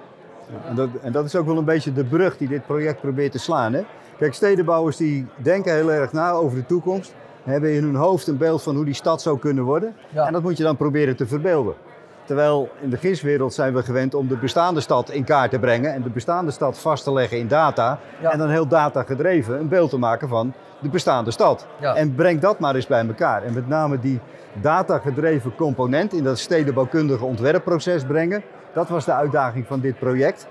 En 0.68 0.74
dat, 0.74 0.88
en 1.02 1.12
dat 1.12 1.24
is 1.24 1.36
ook 1.36 1.46
wel 1.46 1.56
een 1.56 1.64
beetje 1.64 1.92
de 1.92 2.04
brug 2.04 2.36
die 2.36 2.48
dit 2.48 2.66
project 2.66 3.00
probeert 3.00 3.32
te 3.32 3.38
slaan. 3.38 3.72
Hè? 3.72 3.82
Kijk, 4.18 4.34
stedenbouwers 4.34 4.96
die 4.96 5.26
denken 5.36 5.74
heel 5.74 5.92
erg 5.92 6.12
na 6.12 6.30
over 6.30 6.58
de 6.58 6.66
toekomst. 6.66 7.14
Hebben 7.42 7.72
in 7.74 7.82
hun 7.82 7.94
hoofd 7.94 8.26
een 8.26 8.36
beeld 8.36 8.62
van 8.62 8.74
hoe 8.76 8.84
die 8.84 8.94
stad 8.94 9.22
zou 9.22 9.38
kunnen 9.38 9.64
worden. 9.64 9.94
Ja. 10.08 10.26
En 10.26 10.32
dat 10.32 10.42
moet 10.42 10.56
je 10.56 10.62
dan 10.62 10.76
proberen 10.76 11.16
te 11.16 11.26
verbeelden. 11.26 11.74
Terwijl 12.24 12.68
in 12.80 12.90
de 12.90 12.96
GIS-wereld 12.96 13.54
zijn 13.54 13.74
we 13.74 13.82
gewend 13.82 14.14
om 14.14 14.28
de 14.28 14.36
bestaande 14.36 14.80
stad 14.80 15.10
in 15.10 15.24
kaart 15.24 15.50
te 15.50 15.58
brengen. 15.58 15.94
En 15.94 16.02
de 16.02 16.10
bestaande 16.10 16.50
stad 16.50 16.78
vast 16.78 17.04
te 17.04 17.12
leggen 17.12 17.38
in 17.38 17.48
data. 17.48 17.98
Ja. 18.20 18.30
En 18.30 18.38
dan 18.38 18.48
heel 18.48 18.66
data 18.66 19.02
gedreven 19.02 19.58
een 19.58 19.68
beeld 19.68 19.90
te 19.90 19.98
maken 19.98 20.28
van 20.28 20.52
de 20.78 20.88
bestaande 20.88 21.30
stad. 21.30 21.66
Ja. 21.80 21.94
En 21.94 22.14
breng 22.14 22.40
dat 22.40 22.58
maar 22.58 22.74
eens 22.74 22.86
bij 22.86 23.06
elkaar. 23.06 23.42
En 23.42 23.52
met 23.52 23.68
name 23.68 23.98
die 23.98 24.20
datagedreven 24.52 25.54
component 25.54 26.12
in 26.12 26.24
dat 26.24 26.38
stedenbouwkundige 26.38 27.24
ontwerpproces 27.24 28.04
brengen. 28.04 28.42
Dat 28.74 28.88
was 28.88 29.04
de 29.04 29.12
uitdaging 29.12 29.66
van 29.66 29.80
dit 29.80 29.98
project. 29.98 30.46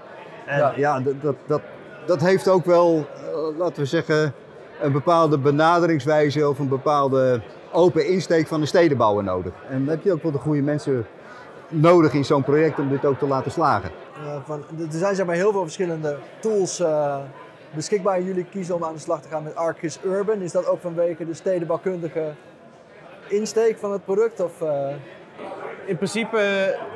En 0.45 0.57
Ja. 0.57 0.73
ja, 0.75 0.99
dat, 0.99 1.21
dat, 1.21 1.35
dat, 1.47 1.61
dat 2.05 2.21
heeft 2.21 2.47
ook 2.47 2.65
wel, 2.65 3.05
eh, 3.15 3.57
laten 3.57 3.81
we 3.81 3.85
zeggen, 3.85 4.33
een 4.81 4.91
bepaalde 4.91 5.37
benaderingswijze 5.37 6.49
of 6.49 6.59
een 6.59 6.67
bepaalde 6.67 7.41
open 7.71 8.07
insteek 8.07 8.47
van 8.47 8.59
de 8.59 8.65
stedenbouwer 8.65 9.23
nodig. 9.23 9.53
En 9.69 9.79
dan 9.79 9.87
heb 9.87 10.03
je 10.03 10.11
ook 10.11 10.23
wel 10.23 10.31
de 10.31 10.37
goede 10.37 10.61
mensen 10.61 11.05
nodig 11.71 12.13
in 12.13 12.25
zo'n 12.25 12.43
project 12.43 12.79
om 12.79 12.89
dit 12.89 13.05
ook 13.05 13.19
te 13.19 13.27
laten 13.27 13.51
slagen. 13.51 13.91
eh, 14.25 14.35
van, 14.45 14.63
er 14.79 14.85
zijn 14.89 15.15
zeg 15.15 15.25
maar 15.25 15.35
heel 15.35 15.51
veel 15.51 15.61
verschillende 15.63 16.17
tools 16.39 16.79
eh, 16.79 17.17
beschikbaar. 17.73 18.21
Jullie 18.21 18.45
kiezen 18.51 18.75
om 18.75 18.83
aan 18.83 18.93
de 18.93 18.99
slag 18.99 19.21
te 19.21 19.27
gaan 19.27 19.43
met 19.43 19.55
ArcGIS 19.55 19.99
Urban. 20.05 20.41
Is 20.41 20.51
dat 20.51 20.67
ook 20.67 20.81
vanwege 20.81 21.25
de 21.25 21.33
stedenbouwkundige 21.33 22.31
insteek 23.27 23.77
van 23.77 23.91
het 23.91 24.05
product? 24.05 24.39
Of, 24.39 24.61
eh, 24.61 24.87
In 25.85 25.95
principe 25.97 26.37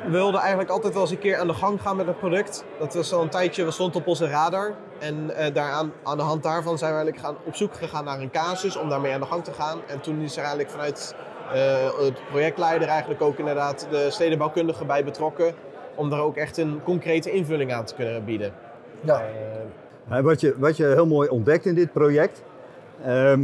we 0.04 0.10
wilden 0.10 0.40
eigenlijk 0.40 0.70
altijd 0.70 0.92
wel 0.92 1.02
eens 1.02 1.10
een 1.10 1.18
keer 1.18 1.38
aan 1.38 1.46
de 1.46 1.54
gang 1.54 1.80
gaan 1.82 1.96
met 1.96 2.06
het 2.06 2.18
product. 2.18 2.64
Dat 2.78 2.94
was 2.94 3.12
al 3.12 3.22
een 3.22 3.28
tijdje, 3.28 3.64
we 3.64 3.70
stond 3.70 3.96
op 3.96 4.06
onze 4.06 4.28
radar. 4.28 4.72
En 4.98 5.36
eh 5.36 5.54
daaraan, 5.54 5.92
aan 6.02 6.16
de 6.16 6.22
hand 6.22 6.42
daarvan 6.42 6.78
zijn 6.78 6.90
we 6.92 6.96
eigenlijk 6.96 7.26
gaan, 7.26 7.36
op 7.44 7.54
zoek 7.54 7.74
gegaan 7.74 8.04
naar 8.04 8.20
een 8.20 8.30
casus 8.30 8.76
om 8.76 8.88
daarmee 8.88 9.12
aan 9.12 9.20
de 9.20 9.26
gang 9.26 9.44
te 9.44 9.52
gaan. 9.52 9.78
En 9.86 10.00
toen 10.00 10.20
is 10.20 10.32
er 10.32 10.38
eigenlijk 10.38 10.70
vanuit 10.70 11.14
het 12.04 12.20
projectleider 12.30 12.88
eigenlijk 12.88 13.22
ook 13.22 13.38
inderdaad 13.38 13.86
de 13.90 14.06
stedenbouwkundige 14.10 14.84
bij 14.84 15.04
betrokken. 15.04 15.54
Om 15.94 16.10
daar 16.10 16.20
ook 16.20 16.36
echt 16.36 16.56
een 16.56 16.80
concrete 16.84 17.30
invulling 17.30 17.72
aan 17.72 17.84
te 17.84 17.94
kunnen 17.94 18.24
bieden. 18.24 18.52
ja. 19.00 19.20
Eh, 20.08 20.16
En 20.16 20.24
wat, 20.24 20.40
je, 20.40 20.54
wat 20.58 20.76
je 20.76 20.84
heel 20.86 21.06
mooi 21.06 21.28
ontdekt 21.28 21.66
in 21.66 21.74
dit 21.74 21.92
project. 21.92 22.42
ehm, 23.04 23.40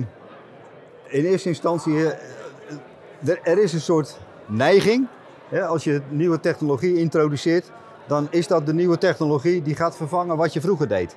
in 1.07 1.25
eerste 1.25 1.49
instantie, 1.49 2.07
eh, 2.07 3.29
er, 3.29 3.39
er 3.43 3.59
is 3.63 3.73
een 3.73 3.81
soort 3.81 4.19
neiging. 4.47 5.07
Hè, 5.49 5.65
als 5.65 5.85
je 5.85 6.01
nieuwe 6.09 6.41
technologie 6.41 6.97
introduceert, 6.99 7.71
dan 8.07 8.27
is 8.31 8.47
dat 8.47 8.67
de 8.67 8.75
nieuwe 8.75 8.99
technologie 8.99 9.63
die 9.63 9.75
gaat 9.77 9.97
vervangen 9.97 10.37
wat 10.37 10.53
je 10.53 10.61
vroeger 10.61 10.89
deed. 10.89 11.17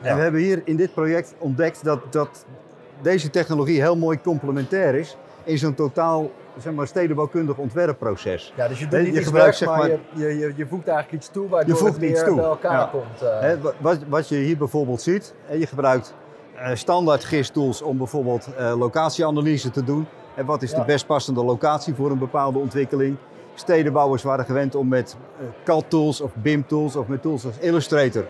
Ja. 0.00 0.08
En 0.08 0.16
we 0.16 0.22
hebben 0.22 0.40
hier 0.40 0.62
in 0.64 0.76
dit 0.76 0.94
project 0.94 1.34
ontdekt 1.38 1.84
dat, 1.84 2.12
dat 2.12 2.44
deze 3.02 3.30
technologie 3.30 3.80
heel 3.80 3.96
mooi 3.96 4.20
complementair 4.20 4.94
is 4.94 5.16
in 5.46 5.58
zo'n 5.58 5.74
totaal 5.74 6.30
zeg 6.58 6.72
maar, 6.72 6.86
stedenbouwkundig 6.86 7.56
ontwerpproces. 7.56 8.52
Ja, 8.56 8.68
dus 8.68 8.78
je 8.78 8.86
doet 8.86 8.98
niet 9.00 9.12
je 9.12 9.14
iets 9.18 9.24
gebruikt, 9.26 9.58
weg, 9.58 9.68
zeg 9.68 9.78
maar, 9.78 9.88
maar- 9.88 9.98
je, 10.28 10.38
je, 10.38 10.52
je, 10.56 10.66
voegt 10.66 10.88
eigenlijk 10.88 11.22
iets 11.22 11.32
toe 11.32 11.48
waardoor 11.48 11.74
Je 11.74 11.80
voegt 11.80 11.92
het 11.94 12.02
iets 12.02 12.24
toe. 12.24 12.34
bij 12.36 12.44
elkaar 12.44 12.72
Ja. 12.72 12.90
komt. 12.92 13.22
eh. 13.22 13.72
Wat, 13.80 13.98
wat 14.08 14.28
je 14.28 14.36
hier 14.36 14.56
bijvoorbeeld 14.56 15.00
ziet, 15.02 15.34
je 15.58 15.66
gebruikt 15.66 16.14
eh, 16.56 16.70
standaard 16.74 17.24
GIS-tools 17.24 17.82
om 17.82 17.96
bijvoorbeeld 17.98 18.48
eh, 18.56 18.74
locatieanalyse 18.78 19.70
te 19.70 19.84
doen. 19.84 20.06
En 20.34 20.46
wat 20.46 20.62
is 20.62 20.70
Ja. 20.70 20.78
de 20.78 20.84
best 20.84 21.06
passende 21.06 21.44
locatie 21.44 21.94
voor 21.94 22.10
een 22.10 22.18
bepaalde 22.18 22.58
ontwikkeling? 22.58 23.16
Stedenbouwers 23.54 24.22
waren 24.22 24.44
gewend 24.44 24.74
om 24.74 24.88
met 24.88 25.16
CAD-tools 25.64 26.20
of 26.20 26.30
BIM-tools 26.34 26.96
of 26.96 27.06
met 27.06 27.22
tools 27.22 27.44
als 27.44 27.58
Illustrator 27.58 28.24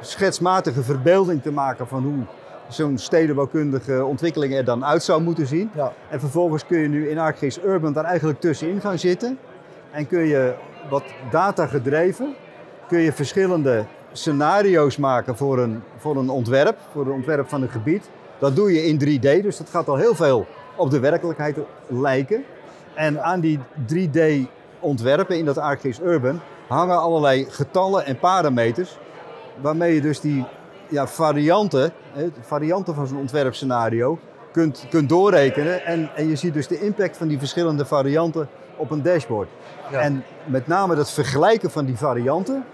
schetsmatige 0.00 0.82
verbeelding 0.82 1.42
te 1.42 1.52
maken 1.52 1.86
van 1.88 2.02
hoe 2.02 2.24
zo'n 2.70 2.98
stedenbouwkundige 2.98 4.04
ontwikkeling 4.04 4.54
er 4.54 4.64
dan 4.64 4.84
uit 4.84 5.02
zou 5.02 5.22
moeten 5.22 5.46
zien. 5.46 5.70
ja. 5.74 5.92
En 6.08 6.20
vervolgens 6.20 6.66
kun 6.66 6.78
je 6.78 6.88
nu 6.88 7.08
in 7.08 7.18
ArcGIS 7.18 7.62
Urban 7.64 7.92
daar 7.92 8.04
eigenlijk 8.04 8.40
tussenin 8.40 8.80
gaan 8.80 8.98
zitten. 8.98 9.38
En 9.90 10.06
kun 10.06 10.26
je 10.26 10.54
wat 10.90 11.04
data 11.30 11.66
gedreven, 11.66 12.34
kun 12.88 12.98
je 12.98 13.12
verschillende 13.12 13.84
scenario's 14.12 14.96
maken 14.96 15.36
voor 15.36 15.58
een, 15.58 15.82
voor 15.96 16.16
een 16.16 16.28
ontwerp, 16.28 16.78
voor 16.92 17.06
een 17.06 17.12
ontwerp 17.12 17.48
van 17.48 17.62
een 17.62 17.68
gebied. 17.68 18.10
Dat 18.38 18.56
doe 18.56 18.72
je 18.72 18.84
in 18.84 18.98
3D, 18.98 19.42
dus 19.42 19.56
dat 19.56 19.68
gaat 19.70 19.88
al 19.88 19.96
heel 19.96 20.14
veel 20.14 20.46
op 20.76 20.90
de 20.90 21.00
werkelijkheid 21.00 21.56
lijken. 21.86 22.44
En 22.94 23.22
aan 23.22 23.40
die 23.40 23.58
3D 23.94 24.20
ontwerpen 24.80 25.38
in 25.38 25.44
dat 25.44 25.58
ArcGIS 25.58 26.00
Urban 26.00 26.40
hangen 26.68 27.00
allerlei 27.00 27.46
getallen 27.48 28.04
en 28.06 28.18
parameters. 28.18 28.98
Waarmee 29.60 29.94
je 29.94 30.00
dus 30.00 30.20
die 30.20 30.44
ja, 30.90 31.06
varianten, 31.06 31.92
varianten 32.40 32.94
van 32.94 33.06
zo'n 33.06 33.18
ontwerpscenario 33.18 34.18
kunt, 34.52 34.86
kunt 34.90 35.08
doorrekenen. 35.08 35.84
En, 35.84 36.10
en 36.14 36.28
je 36.28 36.36
ziet 36.36 36.54
dus 36.54 36.66
de 36.66 36.80
impact 36.80 37.16
van 37.16 37.28
die 37.28 37.38
verschillende 37.38 37.86
varianten 37.86 38.48
op 38.76 38.90
een 38.90 39.02
dashboard. 39.02 39.48
Ja. 39.90 40.00
En 40.00 40.24
met 40.46 40.66
name 40.66 40.96
het 40.96 41.10
vergelijken 41.10 41.70
van 41.70 41.84
die 41.84 41.96
varianten, 41.96 42.64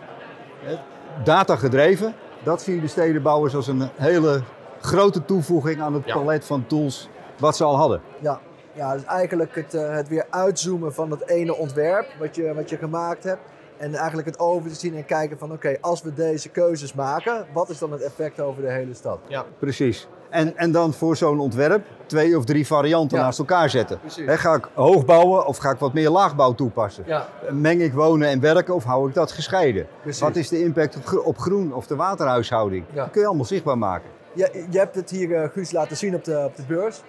hè, 0.65 0.77
data 1.25 1.57
gedreven, 1.57 2.15
dat 2.43 2.63
zien 2.63 2.81
de 2.81 2.89
stedenbouwers 2.89 3.55
als 3.55 3.67
een 3.67 3.89
hele 3.95 4.43
grote 4.81 5.25
toevoeging 5.25 5.81
aan 5.81 5.95
het 5.95 6.07
Ja. 6.07 6.15
palet 6.15 6.45
van 6.45 6.67
tools 6.67 7.09
wat 7.39 7.57
ze 7.57 7.65
al 7.65 7.77
hadden. 7.77 8.01
Ja, 8.19 8.41
ja 8.73 8.93
dus 8.93 9.05
eigenlijk 9.05 9.55
het, 9.55 9.75
eh, 9.75 9.91
het 9.95 10.09
weer 10.09 10.27
uitzoomen 10.31 10.95
van 10.95 11.09
dat 11.09 11.29
ene 11.29 11.57
ontwerp 11.57 12.07
wat 12.19 12.37
je, 12.37 12.55
wat 12.55 12.71
je 12.71 12.77
gemaakt 12.77 13.25
hebt. 13.25 13.41
En 13.77 13.95
eigenlijk 13.95 14.29
het 14.29 14.39
over 14.39 14.71
te 14.71 14.75
zien 14.77 14.97
en 14.97 15.05
kijken 15.05 15.39
van 15.39 15.53
oké, 15.53 15.77
als 15.81 16.03
we 16.03 16.15
deze 16.15 16.49
keuzes 16.49 16.95
maken, 16.95 17.47
wat 17.53 17.69
is 17.69 17.79
dan 17.79 17.93
het 17.93 18.03
effect 18.03 18.41
over 18.41 18.63
de 18.63 18.71
hele 18.71 18.95
stad? 18.95 19.19
Ja, 19.29 19.45
Precies. 19.59 20.09
En, 20.31 20.57
en 20.57 20.73
dan 20.73 20.93
voor 20.93 21.17
zo'n 21.17 21.41
ontwerp 21.41 21.87
twee 22.07 22.37
of 22.37 22.45
drie 22.45 22.67
varianten 22.67 23.19
Ja. 23.19 23.25
naast 23.25 23.39
elkaar 23.39 23.71
zetten. 23.71 24.01
Precies. 24.01 24.27
Hè, 24.27 24.37
ga 24.37 24.55
ik 24.55 24.69
hoog 24.75 25.05
bouwen 25.05 25.47
of 25.47 25.57
ga 25.57 25.71
ik 25.71 25.79
wat 25.79 25.93
meer 25.93 26.11
laagbouw 26.11 26.55
toepassen? 26.55 27.05
Ja, 27.07 27.29
Meng 27.51 27.81
ik 27.81 27.93
wonen 27.93 28.29
en 28.29 28.41
werken 28.41 28.75
of 28.75 28.85
hou 28.85 29.09
ik 29.09 29.15
dat 29.15 29.33
gescheiden? 29.33 29.87
precies. 30.03 30.21
Wat 30.21 30.37
is 30.37 30.49
de 30.49 30.63
impact 30.63 30.99
op 31.25 31.39
groen 31.39 31.75
of 31.75 31.87
de 31.87 31.97
waterhuishouding? 31.97 32.85
Ja. 32.93 33.03
Dat 33.03 33.11
kun 33.11 33.21
je 33.21 33.27
allemaal 33.27 33.45
zichtbaar 33.47 33.79
maken. 33.79 34.09
Je, 34.33 34.65
je 34.71 34.79
hebt 34.79 34.95
het 34.95 35.11
hier, 35.11 35.35
eh, 35.43 35.49
Guus, 35.51 35.73
laten 35.73 35.97
zien 35.97 36.15
op 36.15 36.25
de, 36.25 36.43
op 36.45 36.57
de 36.57 36.63
beurs. 36.69 37.01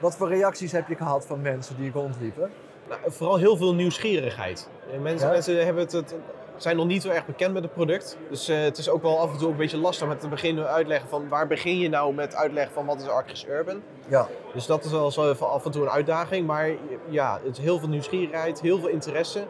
Wat 0.00 0.16
voor 0.16 0.28
reacties 0.28 0.72
heb 0.72 0.88
je 0.88 0.94
gehad 0.96 1.26
van 1.26 1.40
mensen 1.40 1.76
die 1.76 1.90
rondliepen? 1.92 2.50
nou, 2.88 3.00
vooral 3.06 3.36
heel 3.36 3.56
veel 3.56 3.74
nieuwsgierigheid. 3.74 4.68
Eh, 4.92 4.98
Mensen, 5.00 5.26
Ja? 5.26 5.32
mensen 5.32 5.64
hebben 5.64 5.82
het, 5.82 5.92
het, 5.92 6.14
zijn 6.56 6.76
nog 6.76 6.86
niet 6.86 7.02
zo 7.02 7.08
erg 7.08 7.26
bekend 7.26 7.52
met 7.52 7.62
het 7.62 7.72
product. 7.72 8.16
Dus 8.30 8.48
eh, 8.48 8.60
het 8.60 8.78
is 8.78 8.88
ook 8.88 9.02
wel 9.02 9.18
af 9.18 9.32
en 9.32 9.38
toe 9.38 9.50
een 9.50 9.56
beetje 9.56 9.76
lastig 9.78 10.08
met 10.08 10.20
te 10.20 10.28
beginnen 10.28 10.68
uitleggen 10.68 11.08
van 11.08 11.28
waar 11.28 11.46
begin 11.46 11.78
je 11.78 11.88
nou 11.88 12.14
met 12.14 12.34
uitleggen 12.34 12.72
van 12.74 12.86
wat 12.86 13.00
is 13.00 13.08
ArcGIS 13.08 13.46
Urban. 13.46 13.82
Ja, 14.08 14.28
Dus 14.54 14.66
dat 14.66 14.84
is 14.84 14.90
wel 14.90 15.10
zo 15.10 15.30
even 15.30 15.50
af 15.50 15.64
en 15.64 15.70
toe 15.70 15.82
een 15.82 15.90
uitdaging. 15.90 16.46
Maar 16.46 16.70
ja, 17.08 17.40
het 17.44 17.58
is 17.58 17.64
heel 17.64 17.78
veel 17.78 17.88
nieuwsgierigheid, 17.88 18.60
heel 18.60 18.78
veel 18.78 18.88
interesse. 18.88 19.44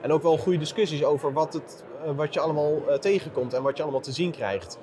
En 0.00 0.12
ook 0.12 0.22
wel 0.22 0.36
goede 0.38 0.58
discussies 0.58 1.04
over 1.04 1.32
wat, 1.32 1.52
het, 1.52 1.84
eh, 2.04 2.10
wat 2.16 2.34
je 2.34 2.40
allemaal 2.40 2.72
tegenkomt 3.00 3.54
en 3.54 3.62
wat 3.62 3.76
je 3.76 3.82
allemaal 3.82 4.00
te 4.00 4.12
zien 4.12 4.30
krijgt. 4.30 4.78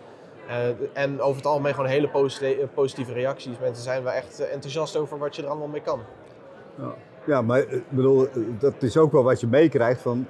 Eh, 0.47 0.55
en 0.93 1.21
over 1.21 1.35
het 1.37 1.45
algemeen 1.45 1.73
gewoon 1.73 1.89
hele 1.89 2.07
positi- 2.09 2.67
positieve 2.73 3.13
reacties. 3.13 3.57
Mensen 3.59 3.83
zijn 3.83 4.03
wel 4.03 4.13
echt 4.13 4.39
enthousiast 4.39 4.95
over 4.95 5.17
wat 5.17 5.35
je 5.35 5.41
er 5.41 5.47
allemaal 5.49 5.67
mee 5.67 5.81
kan. 5.81 6.01
Ja, 6.75 6.93
maar 7.45 7.59
eh, 7.59 7.73
ik 7.75 7.83
bedoel, 7.89 8.27
eh, 8.27 8.31
dat 8.59 8.73
is 8.79 8.97
ook 8.97 9.11
wel 9.11 9.23
wat 9.23 9.39
je 9.39 9.47
meekrijgt 9.47 10.01
van... 10.01 10.25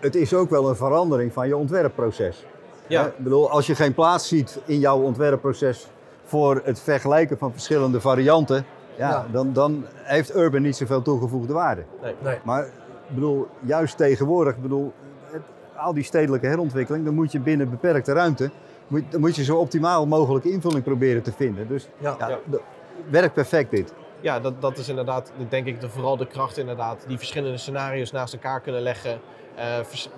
Het 0.00 0.14
is 0.14 0.34
ook 0.34 0.50
wel 0.50 0.68
een 0.68 0.76
verandering 0.76 1.32
van 1.32 1.48
je 1.48 1.56
ontwerpproces. 1.56 2.46
Ja? 2.86 3.06
Ik 3.06 3.18
bedoel, 3.18 3.50
als 3.50 3.66
je 3.66 3.74
geen 3.74 3.94
plaats 3.94 4.28
ziet 4.28 4.60
in 4.64 4.78
jouw 4.78 5.00
ontwerpproces 5.00 5.88
voor 6.24 6.60
het 6.64 6.80
vergelijken 6.80 7.38
van 7.38 7.52
verschillende 7.52 8.00
varianten, 8.00 8.64
ja, 8.96 9.08
Ja. 9.10 9.26
Dan, 9.32 9.52
dan 9.52 9.84
heeft 9.92 10.36
Urban 10.36 10.62
niet 10.62 10.76
zoveel 10.76 11.02
toegevoegde 11.02 11.52
waarde. 11.52 11.82
nee. 12.22 12.38
Maar 12.44 12.64
ik 13.08 13.14
bedoel, 13.14 13.46
juist 13.60 13.96
tegenwoordig, 13.96 14.54
ik 14.54 14.62
bedoel, 14.62 14.92
het- 15.30 15.42
al 15.76 15.94
die 15.94 16.04
stedelijke 16.04 16.46
herontwikkeling, 16.46 17.04
dan 17.04 17.14
moet 17.14 17.32
je 17.32 17.40
binnen 17.40 17.70
beperkte 17.70 18.12
ruimte, 18.12 18.50
moet, 18.86 19.02
dan 19.10 19.20
moet 19.20 19.36
je 19.36 19.44
zo 19.44 19.56
optimaal 19.56 20.06
mogelijke 20.06 20.50
invulling 20.50 20.84
proberen 20.84 21.22
te 21.22 21.32
vinden. 21.32 21.68
Dus 21.68 21.88
Ja. 21.98 22.14
ja, 22.18 22.28
Ja. 22.28 22.58
werkt 23.10 23.34
perfect 23.34 23.70
dit. 23.70 23.92
Ja 24.24 24.40
dat, 24.40 24.60
dat 24.60 24.78
is 24.78 24.88
inderdaad, 24.88 25.32
denk 25.48 25.66
ik, 25.66 25.80
de, 25.80 25.88
vooral 25.88 26.16
de 26.16 26.26
kracht 26.26 26.56
inderdaad. 26.58 27.04
Die 27.06 27.18
verschillende 27.18 27.56
scenario's 27.58 28.12
naast 28.12 28.32
elkaar 28.34 28.60
kunnen 28.60 28.82
leggen. 28.82 29.18
eh, 29.56 29.64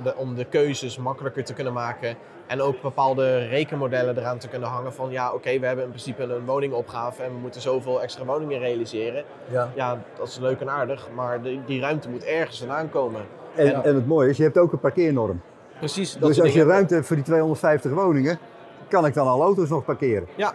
de- 0.02 0.16
om 0.16 0.34
de 0.34 0.44
keuzes 0.44 0.98
makkelijker 0.98 1.44
te 1.44 1.52
kunnen 1.54 1.72
maken. 1.72 2.14
En 2.46 2.60
ook 2.60 2.80
bepaalde 2.82 3.38
rekenmodellen 3.48 4.18
eraan 4.18 4.38
te 4.38 4.48
kunnen 4.48 4.68
hangen 4.68 4.92
van 4.92 5.10
ja, 5.10 5.32
oké, 5.32 5.58
we 5.58 5.66
hebben 5.66 5.84
in 5.84 5.90
principe 5.90 6.22
een 6.22 6.44
woningopgave 6.44 7.22
en 7.22 7.32
we 7.32 7.38
moeten 7.38 7.60
zoveel 7.60 8.02
extra 8.02 8.24
woningen 8.24 8.58
realiseren. 8.58 9.24
Ja. 9.50 9.70
Ja, 9.74 10.02
dat 10.18 10.28
is 10.28 10.38
leuk 10.38 10.60
en 10.60 10.70
aardig, 10.70 11.08
maar 11.14 11.42
die, 11.42 11.60
die 11.66 11.80
ruimte 11.80 12.08
moet 12.08 12.24
ergens 12.24 12.58
vandaan 12.58 12.90
komen. 12.90 13.20
En, 13.54 13.84
en 13.84 13.94
het 13.94 14.06
mooie 14.06 14.28
is, 14.28 14.36
je 14.36 14.42
hebt 14.42 14.58
ook 14.58 14.72
een 14.72 14.78
parkeernorm. 14.80 15.40
Precies. 15.78 16.12
Dat 16.12 16.28
dus 16.28 16.40
als 16.40 16.52
je 16.52 16.64
ruimte 16.64 16.94
hebt 16.94 17.06
voor 17.06 17.16
die 17.16 17.24
250 17.24 17.92
woningen, 17.92 18.38
kan 18.88 19.06
ik 19.06 19.14
dan 19.14 19.26
al 19.26 19.42
auto's 19.42 19.68
nog 19.68 19.84
parkeren. 19.84 20.28
Ja, 20.34 20.52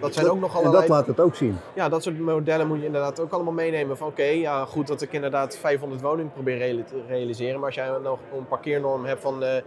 dat 0.00 0.14
zijn 0.14 0.30
ook 0.30 0.40
nog 0.40 0.50
En 0.50 0.56
allerlei... 0.58 0.80
dat 0.80 0.88
laat 0.96 1.06
het 1.06 1.20
ook 1.20 1.34
zien. 1.34 1.56
Ja, 1.74 1.88
dat 1.88 2.02
soort 2.02 2.18
modellen 2.18 2.66
moet 2.66 2.78
je 2.78 2.86
inderdaad 2.86 3.20
ook 3.20 3.32
allemaal 3.32 3.52
meenemen. 3.52 3.96
Van 3.96 4.08
oké, 4.08 4.22
ja, 4.22 4.64
goed 4.64 4.86
dat 4.86 5.02
ik 5.02 5.12
inderdaad 5.12 5.56
500 5.56 6.00
woningen 6.00 6.32
probeer 6.32 6.84
te 6.84 7.02
realiseren. 7.08 7.54
Maar 7.56 7.66
als 7.66 7.74
jij 7.74 7.90
nog 8.02 8.18
een 8.36 8.46
parkeernorm 8.48 9.04
hebt 9.04 9.20
van 9.20 9.42
eh 9.44 9.62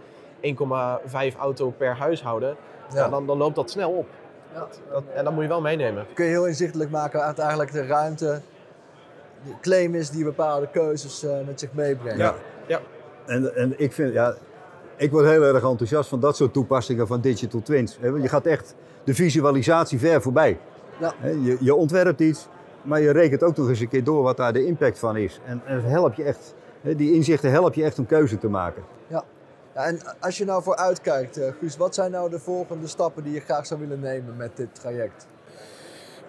1,5 1.32 1.38
auto 1.38 1.70
per 1.70 1.96
huishouden, 1.96 2.56
Ja. 2.94 3.08
dan, 3.08 3.26
dan 3.26 3.38
loopt 3.38 3.54
dat 3.54 3.70
snel 3.70 3.90
op. 3.90 4.06
Ja. 4.54 4.66
Dat, 4.90 5.02
en 5.14 5.24
dat 5.24 5.32
moet 5.32 5.42
je 5.42 5.48
wel 5.48 5.60
meenemen. 5.60 6.06
Kun 6.14 6.24
je 6.24 6.30
heel 6.30 6.46
inzichtelijk 6.46 6.90
maken 6.90 7.22
uit 7.22 7.38
eigenlijk 7.38 7.72
de 7.72 7.86
ruimte, 7.86 8.40
de 9.44 9.52
claim 9.60 9.94
is 9.94 10.10
die 10.10 10.24
bepaalde 10.24 10.68
keuzes 10.72 11.22
eh, 11.22 11.30
met 11.46 11.60
zich 11.60 11.72
meebrengen. 11.72 12.18
Ja. 12.18 12.34
Ja. 12.66 12.80
En, 13.26 13.56
en 13.56 13.74
ik 13.76 13.92
vind, 13.92 14.12
ja, 14.12 14.34
ik 15.00 15.10
word 15.10 15.26
heel 15.26 15.42
erg 15.42 15.64
enthousiast 15.64 16.08
van 16.08 16.20
dat 16.20 16.36
soort 16.36 16.52
toepassingen 16.52 17.06
van 17.06 17.20
digital 17.20 17.62
twins. 17.62 17.98
Je 18.02 18.28
gaat 18.28 18.46
echt 18.46 18.74
de 19.04 19.14
visualisatie 19.14 19.98
ver 19.98 20.22
voorbij. 20.22 20.58
Ja. 21.00 21.12
Hè, 21.16 21.28
Je, 21.28 21.56
je 21.60 21.74
ontwerpt 21.74 22.20
iets, 22.20 22.48
maar 22.82 23.00
je 23.00 23.10
rekent 23.10 23.42
ook 23.42 23.56
nog 23.56 23.68
eens 23.68 23.80
een 23.80 23.88
keer 23.88 24.04
door 24.04 24.22
wat 24.22 24.36
daar 24.36 24.52
de 24.52 24.66
impact 24.66 24.98
van 24.98 25.16
is. 25.16 25.40
En, 25.44 25.62
helpt 25.66 26.16
je 26.16 26.24
echt, 26.24 26.54
hè, 26.80 26.94
die 26.94 27.14
inzichten 27.14 27.50
helpen 27.50 27.80
je 27.80 27.84
echt 27.84 27.98
om 27.98 28.06
keuze 28.06 28.38
te 28.38 28.48
maken. 28.48 28.82
Ja, 29.06 29.24
en 29.72 30.00
als 30.20 30.38
je 30.38 30.44
nou 30.44 30.62
vooruit 30.62 31.00
kijkt, 31.00 31.36
eh, 31.36 31.52
Guus, 31.58 31.76
wat 31.76 31.94
zijn 31.94 32.10
nou 32.10 32.30
de 32.30 32.38
volgende 32.38 32.86
stappen 32.86 33.22
die 33.22 33.32
je 33.32 33.40
graag 33.40 33.66
zou 33.66 33.80
willen 33.80 34.00
nemen 34.00 34.36
met 34.36 34.56
dit 34.56 34.74
traject? 34.74 35.26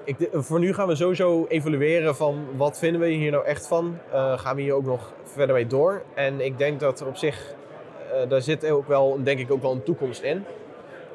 Ik, 0.04 0.30
voor 0.32 0.60
nu 0.60 0.74
gaan 0.74 0.88
we 0.88 0.96
sowieso 0.96 1.46
evalueren 1.48 2.16
van 2.16 2.46
wat 2.58 2.78
vinden 2.78 3.02
we 3.02 3.08
hier 3.08 3.32
nou 3.32 3.46
echt 3.46 3.68
van. 3.68 3.98
Eh, 4.12 4.40
gaan 4.40 4.56
we 4.56 4.62
hier 4.62 4.74
ook 4.74 4.86
nog 4.86 5.14
verder 5.24 5.56
mee 5.56 5.68
door. 5.68 6.02
En 6.14 6.40
ik 6.46 6.58
denk 6.58 6.80
dat 6.80 7.00
er 7.00 7.08
op 7.08 7.18
zich, 7.18 7.54
daar 8.28 8.42
zit 8.42 8.70
ook 8.70 8.88
wel, 8.88 9.18
denk 9.24 9.40
ik 9.40 9.52
ook 9.52 9.62
wel 9.62 9.72
een 9.72 9.84
toekomst 9.84 10.22
in. 10.22 10.46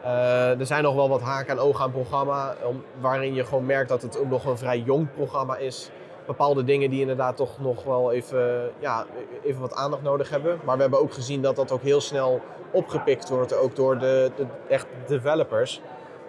Eh, 0.06 0.60
er 0.60 0.66
zijn 0.66 0.82
nog 0.82 0.94
wel 0.94 1.08
wat 1.08 1.20
haken 1.20 1.52
en 1.52 1.58
ogen 1.58 1.84
aan 1.84 1.90
programma, 1.90 2.54
waarin 3.00 3.34
je 3.34 3.44
gewoon 3.44 3.66
merkt 3.66 3.88
dat 3.88 4.02
het 4.02 4.18
ook 4.18 4.28
nog 4.28 4.44
een 4.44 4.58
vrij 4.58 4.78
jong 4.78 5.08
programma 5.14 5.56
is. 5.56 5.90
Bepaalde 6.26 6.64
dingen 6.64 6.90
die 6.90 7.00
inderdaad 7.00 7.36
toch 7.36 7.60
nog 7.60 7.84
wel 7.84 8.12
even, 8.12 8.70
ja, 8.78 9.06
even 9.44 9.60
wat 9.60 9.74
aandacht 9.74 10.02
nodig 10.02 10.30
hebben. 10.30 10.58
Maar 10.64 10.76
we 10.76 10.82
hebben 10.82 11.00
ook 11.00 11.12
gezien 11.12 11.42
dat 11.42 11.56
dat 11.56 11.72
ook 11.72 11.82
heel 11.82 12.00
snel 12.00 12.40
opgepikt 12.70 13.28
wordt, 13.28 13.54
ook 13.54 13.76
door 13.76 13.98
de, 13.98 14.30
de 14.36 14.46
echt 14.68 14.86
developers. 15.06 15.80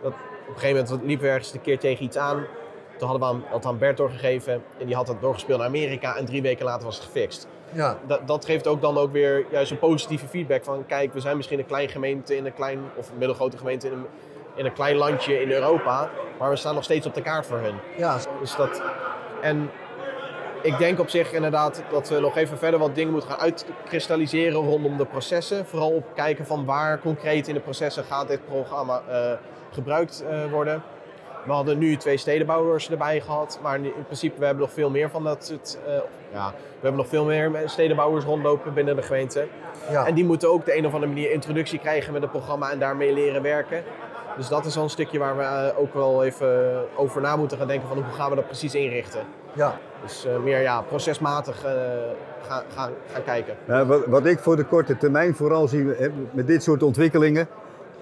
Dat, 0.02 0.12
op 0.12 0.54
een 0.54 0.60
gegeven 0.60 0.84
moment 0.84 1.06
liepen 1.06 1.26
we 1.26 1.32
ergens 1.32 1.54
een 1.54 1.62
keer 1.62 1.80
tegen 1.80 2.06
iets 2.06 2.18
aan. 2.18 2.46
Toen 2.98 3.08
hadden 3.08 3.30
we 3.30 3.46
aan, 3.54 3.64
aan 3.64 3.78
Bert 3.78 3.98
doorgegeven 3.98 4.54
en 4.54 4.86
die 4.86 4.96
had 4.96 5.08
het 5.08 5.22
doorgespeeld 5.22 5.58
naar 5.60 5.68
Amerika 5.68 6.16
en 6.16 6.26
drie 6.26 6.42
weken 6.42 6.66
later 6.66 6.86
was 6.86 6.96
het 6.96 7.06
gefixt. 7.06 7.48
Ja, 7.72 7.98
Dat, 8.08 8.28
dat 8.28 8.46
geeft 8.46 8.68
ook 8.68 8.82
dan 8.82 8.98
ook 8.98 9.12
weer 9.12 9.46
juist 9.52 9.72
een 9.72 9.80
positieve 9.80 10.28
feedback 10.28 10.64
van 10.64 10.86
kijk, 10.86 11.14
we 11.14 11.20
zijn 11.20 11.36
misschien 11.38 11.60
een 11.60 11.66
klein 11.66 11.90
gemeente 11.90 12.36
in 12.36 12.46
een 12.46 12.54
klein, 12.54 12.80
of 12.96 13.10
een 13.10 13.18
middelgrote 13.18 13.58
gemeente 13.58 13.88
in 13.88 13.94
een, 13.94 14.06
in 14.56 14.66
een 14.66 14.74
klein 14.74 14.96
landje 14.96 15.42
in 15.42 15.52
Europa, 15.52 16.10
maar 16.40 16.50
we 16.50 16.56
staan 16.56 16.74
nog 16.74 16.84
steeds 16.84 17.08
op 17.08 17.14
de 17.14 17.22
kaart 17.22 17.46
voor 17.46 17.58
hun. 17.58 17.76
ja, 17.98 18.18
Dus 18.40 18.56
dat, 18.56 18.82
en 19.42 19.70
ik 20.62 20.78
denk 20.78 21.00
op 21.00 21.10
zich 21.10 21.34
inderdaad 21.34 21.84
dat 21.92 22.10
we 22.10 22.20
nog 22.20 22.38
even 22.38 22.58
verder 22.58 22.80
wat 22.80 22.96
dingen 22.96 23.12
moeten 23.12 23.30
gaan 23.30 23.40
uitkristalliseren 23.40 24.62
rondom 24.62 24.98
de 24.98 25.06
processen. 25.06 25.66
Vooral 25.66 25.92
op 25.92 26.06
kijken 26.16 26.46
van 26.46 26.66
waar 26.66 27.00
concreet 27.00 27.48
in 27.48 27.54
de 27.54 27.60
processen 27.60 28.04
gaat 28.04 28.28
dit 28.28 28.46
programma 28.46 29.02
uh, 29.10 29.32
gebruikt 29.72 30.24
uh, 30.30 30.52
worden. 30.52 30.84
We 31.48 31.54
hadden 31.54 31.78
nu 31.78 31.96
twee 31.96 32.18
stedenbouwers 32.18 32.90
erbij 32.90 33.22
gehad, 33.22 33.60
maar 33.62 33.76
in 33.76 34.06
principe 34.06 34.40
we 34.40 34.46
hebben 34.46 34.64
nog 34.64 34.74
veel 34.74 34.90
meer 34.90 35.10
van 35.10 35.24
dat 35.24 35.46
soort, 35.46 35.78
uh, 35.88 35.94
ja, 36.34 36.50
we 36.52 36.82
hebben 36.82 36.96
nog 36.96 37.08
veel 37.08 37.26
meer 37.26 37.62
stedenbouwers 37.66 38.26
rondlopen 38.26 38.74
binnen 38.74 38.96
de 38.96 39.02
gemeente. 39.02 39.48
Ja. 39.92 40.06
En 40.06 40.16
die 40.16 40.26
moeten 40.26 40.52
ook 40.52 40.66
de 40.66 40.78
een 40.78 40.86
of 40.86 40.94
andere 40.94 41.12
manier 41.14 41.32
introductie 41.32 41.80
krijgen 41.80 42.14
met 42.14 42.22
het 42.22 42.32
programma 42.32 42.72
en 42.72 42.80
daarmee 42.80 43.14
leren 43.14 43.42
werken. 43.42 43.84
Dus 44.38 44.48
dat 44.48 44.66
is 44.66 44.76
wel 44.76 44.84
een 44.84 44.90
stukje 44.90 45.20
waar 45.20 45.38
we 45.38 45.44
eh, 45.44 45.80
ook 45.80 45.94
wel 45.94 46.24
even 46.24 46.82
over 46.96 47.22
na 47.22 47.36
moeten 47.36 47.58
gaan 47.58 47.68
denken 47.68 47.88
van 47.88 47.98
hoe 47.98 48.14
gaan 48.14 48.30
we 48.30 48.36
dat 48.36 48.46
precies 48.46 48.76
inrichten. 48.76 49.22
Ja. 49.54 49.78
Dus 50.02 50.26
uh, 50.26 50.38
meer 50.38 50.62
ja, 50.62 50.82
procesmatig 50.82 51.66
uh, 51.66 51.72
gaan, 52.48 52.64
gaan, 52.76 52.92
gaan 53.12 53.24
kijken. 53.24 53.56
Ja, 53.68 53.86
wat, 53.86 54.06
wat, 54.06 54.26
ik 54.26 54.40
voor 54.40 54.56
de 54.56 54.64
korte 54.64 54.98
termijn 54.98 55.36
vooral 55.36 55.68
zie 55.68 55.86
met 56.32 56.48
dit 56.48 56.64
soort 56.64 56.84
ontwikkelingen, 56.84 57.48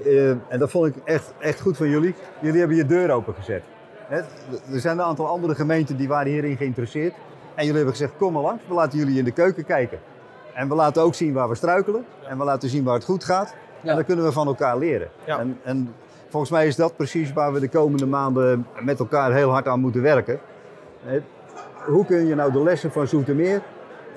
uh, 0.06 0.30
en 0.30 0.60
dat 0.60 0.72
vond 0.72 0.96
ik 0.96 0.96
echt, 1.04 1.34
echt 1.40 1.62
goed 1.62 1.78
van 1.78 1.90
jullie, 1.90 2.16
jullie 2.40 2.60
hebben 2.60 2.78
je 2.78 2.86
deur 2.86 3.12
opengezet. 3.12 3.64
Er 4.10 4.80
zijn 4.80 4.98
een 4.98 5.06
aantal 5.06 5.28
andere 5.28 5.56
gemeenten 5.56 5.98
die 5.98 6.08
waren 6.08 6.32
hierin 6.32 6.58
geïnteresseerd. 6.58 7.14
En 7.56 7.66
jullie 7.66 7.76
hebben 7.76 7.94
gezegd, 7.94 8.12
kom 8.18 8.34
maar 8.34 8.42
langs, 8.42 8.64
we 8.68 8.74
laten 8.74 9.00
jullie 9.00 9.18
in 9.18 9.24
de 9.24 9.32
keuken 9.32 9.66
kijken. 9.66 10.00
En 10.54 10.70
we 10.70 10.76
laten 10.76 11.02
ook 11.02 11.16
zien 11.16 11.34
waar 11.34 11.50
we 11.50 11.56
struikelen. 11.56 12.06
En 12.28 12.38
we 12.38 12.44
laten 12.44 12.70
zien 12.70 12.84
waar 12.84 12.94
het 12.94 13.04
goed 13.04 13.24
gaat. 13.24 13.56
Ja. 13.82 13.90
En 13.90 13.96
dan 13.96 14.06
kunnen 14.06 14.26
we 14.26 14.32
van 14.32 14.48
elkaar 14.48 14.78
leren. 14.78 15.10
Ja. 15.24 15.40
En, 15.40 15.60
en 15.64 15.94
volgens 16.30 16.52
mij 16.52 16.68
is 16.68 16.76
dat 16.76 16.96
precies 16.96 17.34
waar 17.34 17.54
we 17.54 17.60
de 17.60 17.70
komende 17.70 18.06
maanden 18.06 18.68
met 18.80 19.00
elkaar 19.00 19.34
heel 19.34 19.50
hard 19.50 19.68
aan 19.68 19.80
moeten 19.80 20.02
werken. 20.02 20.40
Hoe 21.86 22.06
kun 22.06 22.26
je 22.26 22.36
nou 22.36 22.52
de 22.52 22.64
lessen 22.64 22.92
van 22.92 23.08
Zoetermeer 23.08 23.62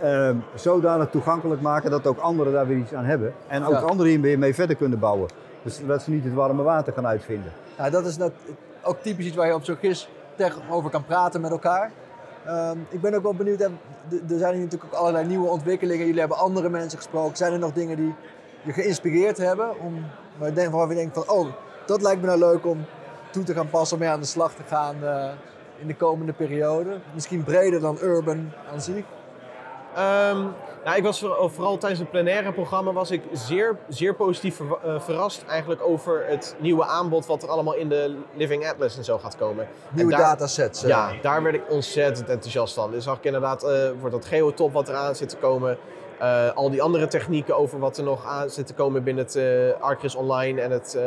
uh, 0.04 0.30
zodanig 0.54 1.08
toegankelijk 1.10 1.60
maken 1.60 1.90
dat 1.90 2.06
ook 2.06 2.18
anderen 2.18 2.52
daar 2.52 2.66
weer 2.66 2.76
iets 2.76 2.94
aan 2.94 3.04
hebben. 3.04 3.34
En 3.46 3.64
ook 3.64 3.74
anderen 3.74 4.12
hier 4.12 4.20
weer 4.20 4.38
mee 4.38 4.54
verder 4.54 4.76
kunnen 4.76 4.98
bouwen. 4.98 5.28
Dus 5.62 5.86
dat 5.86 6.02
ze 6.02 6.10
niet 6.10 6.24
het 6.24 6.34
warme 6.34 6.62
water 6.62 6.92
gaan 6.92 7.06
uitvinden. 7.06 7.52
Ja, 7.76 7.90
dat 7.90 8.06
is 8.06 8.16
ook 8.82 8.98
typisch 9.02 9.26
iets 9.26 9.36
waar 9.36 9.46
je 9.46 9.54
op 9.54 9.64
zo'n 9.64 9.76
gis 9.76 10.08
over 10.70 10.90
kan 10.90 11.04
praten 11.04 11.40
met 11.40 11.50
elkaar. 11.50 11.90
Um, 12.48 12.86
ik 12.88 13.00
ben 13.00 13.14
ook 13.14 13.22
wel 13.22 13.34
benieuwd, 13.34 13.60
er 13.60 13.70
zijn 14.28 14.54
hier 14.54 14.62
natuurlijk 14.62 14.94
ook 14.94 15.00
allerlei 15.00 15.26
nieuwe 15.26 15.48
ontwikkelingen. 15.48 16.06
Jullie 16.06 16.20
hebben 16.20 16.38
andere 16.38 16.68
mensen 16.68 16.98
gesproken. 16.98 17.36
Zijn 17.36 17.52
er 17.52 17.58
nog 17.58 17.72
dingen 17.72 17.96
die 17.96 18.14
je 18.62 18.72
geïnspireerd 18.72 19.36
hebben? 19.36 19.80
Om, 19.80 20.04
waarvan 20.38 20.88
je 20.88 20.94
denkt 20.94 21.14
van, 21.14 21.28
oh, 21.28 21.46
dat 21.86 22.02
lijkt 22.02 22.20
me 22.20 22.26
nou 22.26 22.38
leuk 22.38 22.66
om 22.66 22.84
toe 23.30 23.44
te 23.44 23.54
gaan 23.54 23.68
passen, 23.68 23.96
om 23.96 24.02
mee 24.02 24.12
aan 24.12 24.20
de 24.20 24.26
slag 24.26 24.54
te 24.54 24.62
gaan 24.68 24.96
uh, 25.02 25.30
in 25.78 25.86
de 25.86 25.96
komende 25.96 26.32
periode. 26.32 27.00
Misschien 27.14 27.44
breder 27.44 27.80
dan 27.80 27.98
urban 28.02 28.52
aan 28.72 28.80
zich. 28.80 29.04
Um, 29.98 30.54
nou, 30.84 30.96
ik 30.96 31.02
was 31.02 31.18
vooral 31.40 31.78
tijdens 31.78 32.00
het 32.00 32.10
plenaire 32.10 32.52
programma 32.52 32.92
was 32.92 33.10
ik 33.10 33.22
zeer, 33.32 33.76
zeer 33.88 34.14
positief 34.14 34.56
ver, 34.56 34.66
uh, 34.86 35.00
verrast 35.00 35.44
eigenlijk 35.48 35.80
over 35.82 36.24
het 36.26 36.56
nieuwe 36.58 36.84
aanbod 36.84 37.26
wat 37.26 37.42
er 37.42 37.48
allemaal 37.48 37.74
in 37.74 37.88
de 37.88 38.16
Living 38.34 38.68
Atlas 38.68 38.96
en 38.96 39.04
zo 39.04 39.18
gaat 39.18 39.36
komen. 39.36 39.68
Nieuwe 39.90 40.10
daar, 40.10 40.20
datasets. 40.20 40.82
Uh. 40.82 40.88
Ja, 40.88 41.12
daar 41.22 41.42
werd 41.42 41.54
ik 41.54 41.62
ontzettend 41.68 42.28
enthousiast 42.28 42.74
van. 42.74 42.90
Dus 42.90 43.04
zag 43.04 43.16
ik 43.16 43.24
inderdaad 43.24 43.64
uh, 43.64 43.70
voor 44.00 44.10
dat 44.10 44.24
geotop 44.24 44.72
wat 44.72 44.88
eraan 44.88 45.14
zit 45.14 45.28
te 45.28 45.36
komen. 45.36 45.78
Uh, 46.20 46.50
al 46.54 46.70
die 46.70 46.82
andere 46.82 47.06
technieken 47.06 47.56
over 47.56 47.78
wat 47.78 47.96
er 47.96 48.04
nog 48.04 48.26
aan 48.26 48.50
zit 48.50 48.66
te 48.66 48.74
komen 48.74 49.04
binnen 49.04 49.24
het 49.24 49.38
Arcris 49.80 50.14
Online 50.14 50.60
en 50.60 50.70
het 50.70 50.98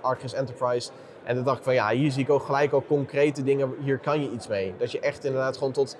Arcris 0.00 0.32
Enterprise. 0.32 0.90
En 1.24 1.34
dan 1.34 1.44
dacht 1.44 1.58
ik 1.58 1.64
van 1.64 1.74
ja, 1.74 1.88
hier 1.88 2.10
zie 2.10 2.22
ik 2.22 2.30
ook 2.30 2.42
gelijk 2.42 2.72
al 2.72 2.84
concrete 2.86 3.42
dingen, 3.42 3.74
hier 3.80 3.98
kan 3.98 4.22
je 4.22 4.30
iets 4.30 4.48
mee. 4.48 4.74
Dat 4.78 4.92
je 4.92 5.00
echt 5.00 5.24
inderdaad 5.24 5.56
gewoon 5.56 5.72
tot 5.72 5.96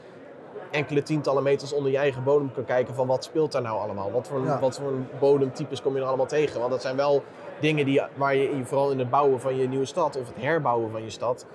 enkele 0.71 1.03
tientallen 1.03 1.43
meters 1.43 1.73
onder 1.73 1.91
je 1.91 1.99
eigen 1.99 2.25
bodem 2.25 2.53
kan 2.53 2.65
kijken 2.65 2.95
van 2.95 3.07
wat 3.07 3.25
speelt 3.25 3.53
daar 3.53 3.63
nou 3.63 3.81
allemaal? 3.81 4.13
Wat 4.13 4.29
voor, 4.29 4.45
ja. 4.45 4.61
wat 4.61 4.79
voor 4.79 4.93
bodemtypes 5.19 5.83
kom 5.83 5.95
je 5.95 6.01
er 6.01 6.07
allemaal 6.07 6.27
tegen? 6.27 6.59
Want 6.59 6.73
dat 6.73 6.83
zijn 6.83 6.97
wel 6.97 7.23
dingen 7.61 7.85
die, 7.85 8.03
waar 8.15 8.35
je 8.35 8.61
vooral 8.65 8.91
in 8.91 8.99
het 8.99 9.11
bouwen 9.11 9.41
van 9.41 9.57
je 9.57 9.69
nieuwe 9.69 9.85
stad 9.85 10.17
of 10.17 10.27
het 10.27 10.43
herbouwen 10.43 10.91
van 10.91 11.03
je 11.03 11.11
stad 11.11 11.47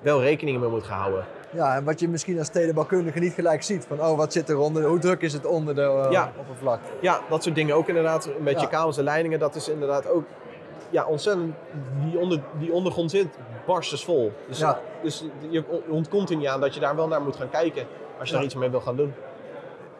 wel 0.00 0.20
rekening 0.20 0.60
mee 0.60 0.68
moet 0.68 0.84
gaan 0.84 1.00
houden. 1.00 1.24
Ja, 1.50 1.76
en 1.76 1.84
wat 1.84 2.00
je 2.00 2.08
misschien 2.08 2.38
als 2.38 2.46
stedenbouwkundige 2.46 3.18
niet 3.18 3.32
gelijk 3.32 3.62
ziet. 3.62 3.84
Van, 3.86 4.00
oh, 4.00 4.16
wat 4.16 4.32
zit 4.32 4.48
eronder? 4.48 4.84
Hoe 4.84 4.98
druk 4.98 5.22
is 5.22 5.32
het 5.32 5.46
onder 5.46 5.74
de 5.74 5.80
uh, 5.80 6.06
ja. 6.10 6.32
oppervlakte? 6.38 6.90
Ja, 7.00 7.20
dat 7.28 7.42
soort 7.42 7.54
dingen 7.54 7.74
ook 7.74 7.88
inderdaad. 7.88 8.28
Met 8.40 8.54
ja. 8.54 8.60
je 8.60 8.68
kabels 8.68 8.98
en 8.98 9.04
leidingen, 9.04 9.38
dat 9.38 9.54
is 9.54 9.68
inderdaad 9.68 10.08
ook 10.08 10.24
ja, 10.90 11.06
ontzettend... 11.06 11.54
Die, 12.02 12.18
onder, 12.18 12.40
die 12.58 12.72
ondergrond 12.72 13.10
zit 13.10 13.26
barstensvol. 13.66 14.32
Dus, 14.48 14.58
ja. 14.58 14.80
dus 15.02 15.24
je 15.48 15.64
ontkomt 15.88 16.30
er 16.30 16.36
niet 16.36 16.46
aan 16.46 16.60
dat 16.60 16.74
je 16.74 16.80
daar 16.80 16.96
wel 16.96 17.08
naar 17.08 17.22
moet 17.22 17.36
gaan 17.36 17.50
kijken. 17.50 17.86
Als 18.18 18.28
je 18.28 18.34
daar 18.34 18.44
iets 18.44 18.54
mee 18.54 18.70
wil 18.70 18.80
gaan 18.80 18.96
doen. 18.96 19.12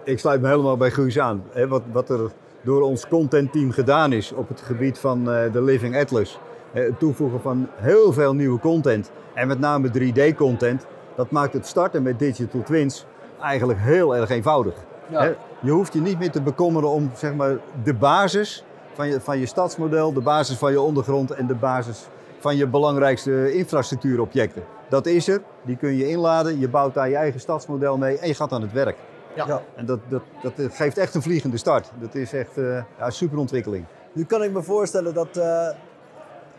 Ik 0.05 0.19
sluit 0.19 0.41
me 0.41 0.49
helemaal 0.49 0.77
bij 0.77 0.91
Guus 0.91 1.19
aan. 1.19 1.45
Hè, 1.51 1.69
wat, 1.69 1.83
wat 1.93 2.11
er 2.11 2.31
door 2.61 2.83
ons 2.83 3.09
contentteam 3.09 3.71
gedaan 3.71 4.13
is 4.13 4.33
op 4.33 4.49
het 4.49 4.61
gebied 4.61 4.99
van 4.99 5.19
uh, 5.21 5.53
de 5.53 5.63
Living 5.63 5.97
Atlas. 5.97 6.39
Het 6.73 6.99
toevoegen 6.99 7.41
van 7.41 7.69
heel 7.75 8.13
veel 8.13 8.35
nieuwe 8.35 8.59
content. 8.59 9.11
En 9.35 9.49
met 9.49 9.59
name 9.59 9.89
3D-content 9.89 10.87
dat 11.17 11.31
maakt 11.31 11.53
het 11.53 11.67
starten 11.67 12.03
met 12.03 12.19
digital 12.19 12.63
twins 12.63 13.07
eigenlijk 13.41 13.79
heel 13.79 14.17
erg 14.17 14.31
eenvoudig. 14.31 14.75
Ja. 15.11 15.35
Je 15.61 15.71
hoeft 15.71 15.93
je 15.93 16.01
niet 16.01 16.19
meer 16.19 16.31
te 16.31 16.43
bekommeren 16.43 16.89
om 16.89 17.11
zeg 17.15 17.35
maar, 17.35 17.57
de 17.83 17.95
basis 17.95 18.65
van 18.93 19.09
je, 19.09 19.21
van 19.21 19.39
je 19.39 19.47
stadsmodel, 19.47 20.13
de 20.13 20.21
basis 20.21 20.57
van 20.57 20.71
je 20.71 20.81
ondergrond 20.81 21.31
en 21.31 21.47
de 21.47 21.55
basis 21.55 22.07
van 22.39 22.57
je 22.57 22.67
belangrijkste 22.67 23.53
infrastructuurobjecten. 23.53 24.63
Dat 24.89 25.07
is 25.07 25.29
er, 25.29 25.43
die 25.63 25.77
kun 25.77 25.97
je 25.97 26.09
inladen, 26.09 26.59
je 26.59 26.69
bouwt 26.69 26.95
daar 26.95 27.09
je 27.09 27.17
eigen 27.17 27.41
stadsmodel 27.41 27.97
mee 27.97 28.19
en 28.19 28.29
je 28.29 28.35
gaat 28.35 28.53
aan 28.53 28.63
het 28.63 28.73
werk. 28.73 28.97
Ja. 29.35 29.63
En 29.75 29.87
dat, 29.87 30.01
dat, 30.09 30.23
dat 30.43 30.53
geeft 30.57 30.99
echt 30.99 31.15
een 31.15 31.23
vliegende 31.23 31.57
start. 31.57 31.91
Dat 32.01 32.15
is 32.15 32.33
echt 32.33 32.59
uh, 32.59 32.83
ja, 32.99 33.11
super 33.11 33.39
ontwikkeling. 33.39 33.85
Nu 34.13 34.25
kan 34.25 34.43
ik 34.43 34.53
me 34.53 34.63
voorstellen 34.63 35.15
dat 35.15 35.37
uh, 35.37 35.69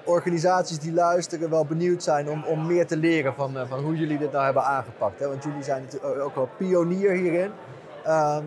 organisaties 0.03 0.79
die 0.79 0.93
luisteren 0.93 1.49
wel 1.49 1.65
benieuwd 1.65 2.03
zijn 2.03 2.29
om, 2.29 2.43
om 2.43 2.67
meer 2.67 2.87
te 2.87 2.97
leren 2.97 3.33
van, 3.33 3.57
uh, 3.57 3.61
van 3.69 3.79
hoe 3.79 3.95
jullie 3.95 4.17
dit 4.17 4.31
nou 4.31 4.43
hebben 4.43 4.63
aangepakt. 4.63 5.19
Hè? 5.19 5.27
Want 5.27 5.43
jullie 5.43 5.63
zijn 5.63 5.81
natuurlijk 5.81 6.21
ook 6.21 6.35
wel 6.35 6.49
pionier 6.57 7.11
hierin. 7.11 7.51
Uh, 8.05 8.37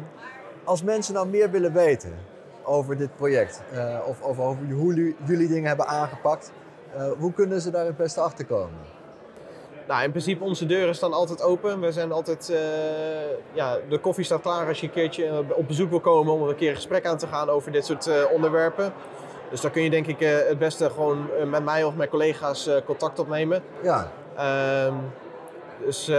als 0.65 0.83
mensen 0.83 1.15
nou 1.15 1.29
meer 1.29 1.51
willen 1.51 1.73
weten 1.73 2.13
over 2.63 2.97
dit 2.97 3.17
project 3.17 3.63
uh, 3.75 3.99
of, 4.07 4.23
of, 4.23 4.39
over 4.39 4.63
hoe 4.73 4.95
jullie, 4.95 5.17
jullie 5.25 5.49
dingen 5.49 5.69
hebben 5.69 5.87
aangepakt, 5.87 6.53
uh, 6.97 7.13
hoe 7.19 7.33
kunnen 7.33 7.61
ze 7.61 7.71
daar 7.71 7.85
het 7.87 7.97
beste 7.97 8.21
achter 8.21 8.45
komen? 8.45 8.79
Nou, 9.89 10.03
in 10.03 10.11
principe 10.11 10.45
onze 10.45 10.67
deuren 10.67 10.95
staan 10.95 11.13
altijd 11.13 11.43
open. 11.43 11.81
We 11.81 11.93
zijn 11.93 12.13
altijd, 12.13 12.53
ja, 13.53 13.79
de 13.89 13.99
koffie 13.99 14.25
staat 14.25 14.41
klaar 14.41 14.69
als 14.69 14.81
je 14.81 14.87
een 14.87 14.93
keertje 14.93 15.45
op 15.55 15.67
bezoek 15.67 15.91
wil 15.91 16.01
komen 16.01 16.33
om 16.33 16.49
een 16.49 16.55
keer 16.55 16.69
een 16.69 16.75
gesprek 16.75 17.07
aan 17.07 17.19
te 17.19 17.27
gaan 17.27 17.49
over 17.49 17.73
dit 17.73 17.87
soort 17.87 18.31
onderwerpen. 18.33 18.93
Dus 19.51 19.61
daar 19.61 19.71
kun 19.71 19.83
je 19.83 19.91
denk 19.91 20.07
ik 20.07 20.21
uh, 20.21 20.31
het 20.49 20.59
beste 20.59 20.91
gewoon 20.91 21.27
met 21.47 21.65
mij 21.65 21.85
of 21.85 21.95
mijn 21.95 22.09
collega's 22.09 22.71
contact 22.85 23.19
opnemen. 23.19 23.63
Ja. 23.83 24.13
Um, 24.87 25.13
dus 25.85 26.11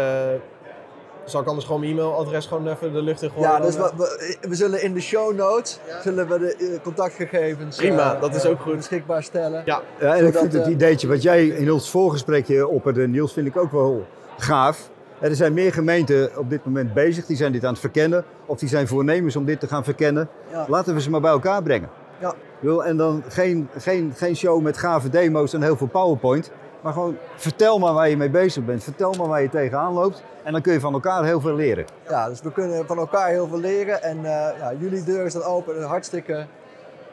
zal 1.26 1.42
ik 1.42 1.48
anders 1.48 1.66
gewoon 1.66 1.82
mijn 1.82 1.92
e-mailadres 1.92 2.46
gewoon 2.46 2.68
even 2.68 2.94
de 2.94 3.02
lucht 3.02 3.22
in 3.22 3.30
gooien? 3.30 3.50
Ja, 3.50 3.60
dus 3.60 3.76
we, 3.76 3.92
we, 3.98 4.38
we, 4.50 4.56
zullen 4.56 4.84
in 4.84 4.94
de 4.94 5.02
show 5.02 5.36
notes 5.36 5.80
ja. 5.88 6.02
zullen 6.02 6.28
we 6.28 6.40
de 6.40 6.80
contactgegevens 6.84 7.78
Prima, 7.78 8.16
dat 8.20 8.36
is 8.36 8.46
ook 8.46 8.60
goed. 8.60 8.76
beschikbaar 8.76 9.24
stellen. 9.24 9.62
Ja, 9.66 9.82
ja 10.00 10.16
en 10.16 10.28
ik 10.28 10.38
vind 10.38 10.54
het 10.54 10.68
ideetje 10.68 11.08
wat 11.08 11.22
jij 11.22 11.48
in 11.48 11.72
ons 11.72 11.90
voorgesprekje 11.90 12.68
opperde, 12.68 13.08
Niels, 13.08 13.34
vind 13.34 13.48
ik 13.48 13.58
ook 13.58 13.72
wel 13.72 14.06
gaaf. 14.38 14.92
Er 15.20 15.36
zijn 15.36 15.54
meer 15.54 15.74
gemeenten 15.74 16.38
op 16.38 16.50
dit 16.50 16.66
moment 16.66 16.94
bezig, 16.94 17.26
die 17.26 17.38
zijn 17.38 17.52
dit 17.52 17.64
aan 17.66 17.72
het 17.72 17.80
verkennen. 17.80 18.24
Of 18.46 18.60
die 18.60 18.70
zijn 18.70 18.88
voornemens 18.88 19.36
om 19.36 19.46
dit 19.46 19.60
te 19.60 19.68
gaan 19.68 19.84
verkennen. 19.84 20.30
Ja. 20.52 20.66
Laten 20.68 20.94
we 20.94 21.02
ze 21.02 21.10
maar 21.10 21.22
bij 21.22 21.32
elkaar 21.32 21.64
brengen. 21.64 21.90
Ja. 22.20 22.34
En 22.84 22.98
dan 22.98 23.24
geen, 23.28 23.70
geen, 23.78 24.14
geen 24.16 24.36
show 24.36 24.62
met 24.62 24.78
gave 24.78 25.10
demo's 25.10 25.54
en 25.54 25.62
heel 25.62 25.78
veel 25.78 25.88
PowerPoint. 25.88 26.52
Maar 26.84 26.94
gewoon 26.94 27.18
vertel 27.36 27.80
maar 27.80 27.94
waar 27.94 28.10
je 28.10 28.18
mee 28.18 28.30
bezig 28.30 28.66
bent. 28.66 28.84
Vertel 28.84 29.14
maar 29.14 29.28
waar 29.28 29.42
je 29.42 29.50
tegenaan 29.50 29.94
loopt. 29.94 30.24
En 30.44 30.52
dan 30.52 30.62
kun 30.62 30.74
je 30.74 30.80
van 30.80 30.94
elkaar 30.94 31.24
heel 31.24 31.42
veel 31.42 31.56
leren. 31.56 31.86
Ja, 32.10 32.30
dus 32.30 32.42
we 32.42 32.52
kunnen 32.52 32.86
van 32.86 32.98
elkaar 32.98 33.30
heel 33.30 33.48
veel 33.48 33.60
leren. 33.60 34.04
En 34.04 34.18
uh, 34.18 34.24
ja, 34.60 34.74
jullie 34.80 35.04
deur 35.04 35.26
is 35.26 35.34
dan 35.34 35.44
open. 35.44 35.78
Een 35.78 35.88
hartstikke 35.88 36.46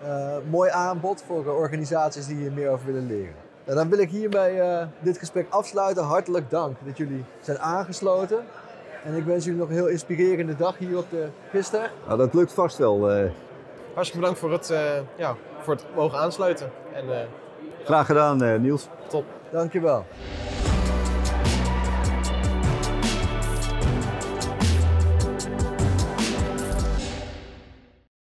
uh, 0.04 0.36
mooi 0.50 0.70
aanbod 0.70 1.24
voor 1.26 1.46
organisaties 1.46 2.26
die 2.26 2.36
hier 2.36 2.52
meer 2.52 2.70
over 2.70 2.86
willen 2.86 3.06
leren. 3.06 3.34
Nou, 3.64 3.78
dan 3.78 3.88
wil 3.88 3.98
ik 3.98 4.10
hierbij 4.10 4.80
uh, 4.80 4.86
dit 4.98 5.18
gesprek 5.18 5.46
afsluiten. 5.50 6.04
Hartelijk 6.04 6.50
dank 6.50 6.76
dat 6.84 6.96
jullie 6.96 7.24
zijn 7.40 7.58
aangesloten. 7.58 8.38
En 9.04 9.14
ik 9.14 9.24
wens 9.24 9.44
jullie 9.44 9.60
nog 9.60 9.68
een 9.68 9.74
heel 9.74 9.88
inspirerende 9.88 10.56
dag 10.56 10.78
hier 10.78 10.98
op 10.98 11.10
de 11.10 11.28
Gister. 11.50 11.90
Nou, 12.06 12.18
dat 12.18 12.34
lukt 12.34 12.52
vast 12.52 12.78
wel. 12.78 13.10
Hartstikke 13.94 14.18
bedankt 14.18 14.38
voor 14.38 14.52
het, 14.52 14.70
uh, 14.70 14.78
ja, 15.16 15.34
voor 15.58 15.74
het 15.74 15.84
mogen 15.94 16.18
aansluiten. 16.18 16.70
En, 16.92 17.04
uh, 17.04 17.16
Graag 17.84 18.06
gedaan, 18.06 18.42
uh, 18.42 18.58
Niels. 18.58 18.88
Top. 19.08 19.24
Dankjewel. 19.52 20.04